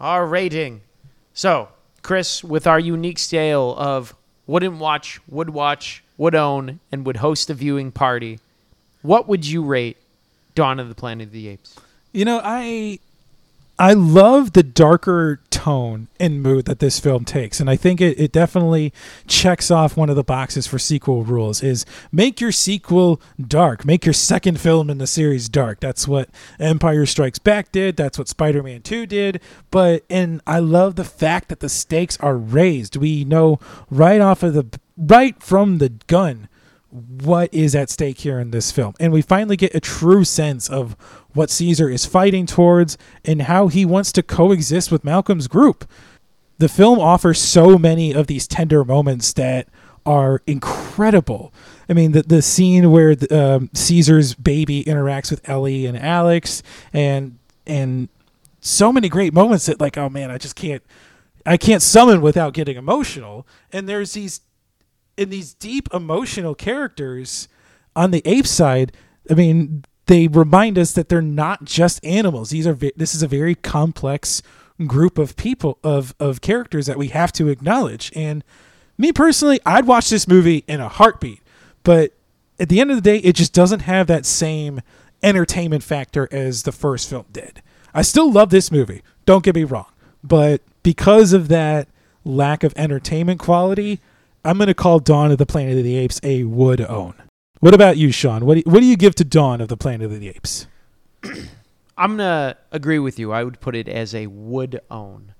[0.00, 0.80] our rating.
[1.34, 1.68] So,
[2.02, 4.14] Chris, with our unique scale of
[4.46, 8.40] wouldn't watch, would watch, would own, and would host a viewing party,
[9.02, 9.96] what would you rate
[10.54, 11.76] Dawn of the Planet of the Apes?
[12.12, 12.98] You know, I
[13.80, 17.60] I love the darker tone and mood that this film takes.
[17.60, 18.92] And I think it, it definitely
[19.28, 23.84] checks off one of the boxes for sequel rules is make your sequel dark.
[23.84, 25.78] Make your second film in the series dark.
[25.78, 27.96] That's what Empire Strikes Back did.
[27.96, 29.40] That's what Spider-Man 2 did.
[29.70, 32.96] But and I love the fact that the stakes are raised.
[32.96, 33.60] We know
[33.90, 36.47] right off of the right from the gun
[36.90, 38.94] what is at stake here in this film.
[38.98, 40.96] And we finally get a true sense of
[41.34, 45.88] what Caesar is fighting towards and how he wants to coexist with Malcolm's group.
[46.58, 49.68] The film offers so many of these tender moments that
[50.06, 51.52] are incredible.
[51.88, 56.62] I mean, the the scene where the, um, Caesar's baby interacts with Ellie and Alex,
[56.92, 58.08] and and
[58.60, 60.82] so many great moments that like, oh man, I just can't,
[61.46, 63.46] I can't summon without getting emotional.
[63.72, 64.40] And there's these
[65.18, 67.48] in these deep emotional characters
[67.96, 68.92] on the ape side,
[69.28, 72.50] I mean, they remind us that they're not just animals.
[72.50, 74.42] These are this is a very complex
[74.86, 78.10] group of people of of characters that we have to acknowledge.
[78.14, 78.42] And
[78.96, 81.42] me personally, I'd watch this movie in a heartbeat.
[81.82, 82.12] But
[82.58, 84.80] at the end of the day, it just doesn't have that same
[85.22, 87.60] entertainment factor as the first film did.
[87.92, 89.02] I still love this movie.
[89.26, 89.86] Don't get me wrong,
[90.22, 91.88] but because of that
[92.24, 94.00] lack of entertainment quality,
[94.44, 97.14] I'm going to call Dawn of the Planet of the Apes a would own.
[97.60, 98.46] What about you, Sean?
[98.46, 100.66] What do you, what do you give to Dawn of the Planet of the Apes?
[101.98, 103.32] I'm going to agree with you.
[103.32, 105.34] I would put it as a would own.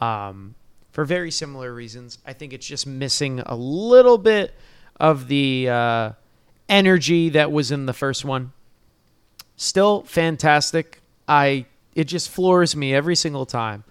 [0.00, 0.54] Um,
[0.92, 2.18] for very similar reasons.
[2.26, 4.54] I think it's just missing a little bit
[4.98, 6.12] of the uh,
[6.68, 8.52] energy that was in the first one.
[9.56, 11.00] Still fantastic.
[11.28, 13.84] I it just floors me every single time.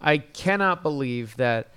[0.00, 1.68] I cannot believe that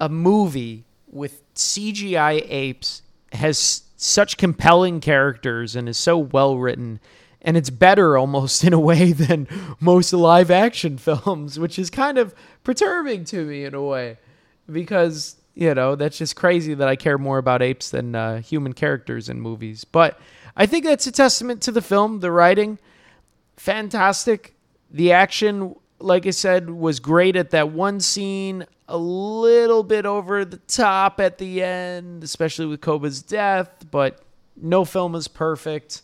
[0.00, 3.02] a movie with CGI apes
[3.32, 7.00] has such compelling characters and is so well written
[7.44, 9.46] and it's better almost in a way than
[9.78, 12.34] most live action films, which is kind of
[12.64, 14.18] perturbing to me in a way
[14.70, 18.72] because you know that's just crazy that I care more about apes than uh, human
[18.72, 19.84] characters in movies.
[19.84, 20.18] But
[20.56, 22.78] I think that's a testament to the film, the writing,
[23.56, 24.54] fantastic,
[24.90, 25.76] the action.
[25.98, 28.66] Like I said, was great at that one scene.
[28.88, 34.20] A little bit over the top at the end, especially with Koba's death, but
[34.56, 36.02] no film is perfect.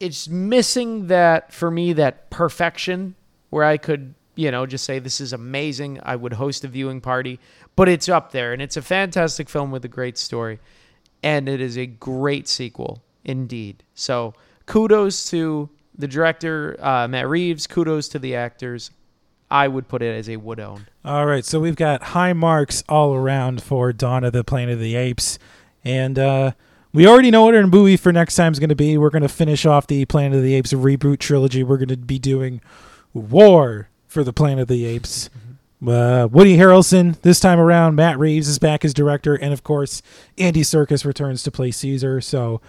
[0.00, 3.14] It's missing that for me that perfection
[3.50, 6.00] where I could, you know, just say this is amazing.
[6.02, 7.38] I would host a viewing party,
[7.76, 10.58] but it's up there and it's a fantastic film with a great story
[11.22, 13.84] and it is a great sequel indeed.
[13.94, 14.34] So,
[14.66, 18.90] kudos to the director uh, Matt Reeves, kudos to the actors.
[19.50, 20.86] I would put it as a would own.
[21.04, 24.80] All right, so we've got high marks all around for Dawn of the Planet of
[24.80, 25.38] the Apes,
[25.84, 26.52] and uh,
[26.94, 28.96] we already know what our movie for next time is going to be.
[28.96, 31.62] We're going to finish off the Planet of the Apes reboot trilogy.
[31.62, 32.62] We're going to be doing
[33.12, 35.28] War for the Planet of the Apes.
[35.86, 37.96] Uh, Woody Harrelson this time around.
[37.96, 40.00] Matt Reeves is back as director, and of course,
[40.38, 42.20] Andy Serkis returns to play Caesar.
[42.20, 42.60] So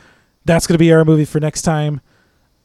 [0.46, 2.02] that's going to be our movie for next time.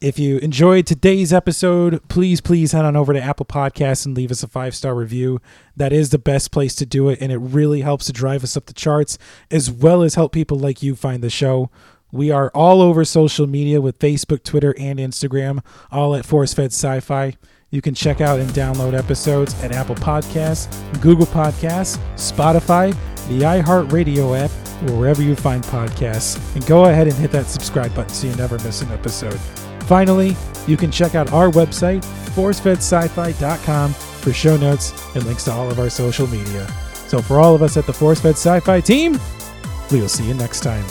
[0.01, 4.31] If you enjoyed today's episode, please, please head on over to Apple Podcasts and leave
[4.31, 5.41] us a five star review.
[5.77, 8.57] That is the best place to do it, and it really helps to drive us
[8.57, 9.19] up the charts
[9.51, 11.69] as well as help people like you find the show.
[12.13, 16.71] We are all over social media with Facebook, Twitter, and Instagram, all at Force Fed
[16.71, 17.35] Sci Fi.
[17.71, 20.71] You can check out and download episodes at Apple Podcasts,
[21.03, 22.93] Google Podcasts, Spotify,
[23.27, 24.51] the iHeartRadio app,
[24.89, 26.39] or wherever you find podcasts.
[26.55, 29.39] And go ahead and hit that subscribe button so you never miss an episode.
[29.89, 30.37] Finally,
[30.67, 35.81] you can check out our website, forcefedsci-fi.com, for show notes and links to all of
[35.81, 36.67] our social media.
[36.93, 39.19] So for all of us at the ForceFed Sci-Fi team,
[39.91, 40.85] we will see you next time.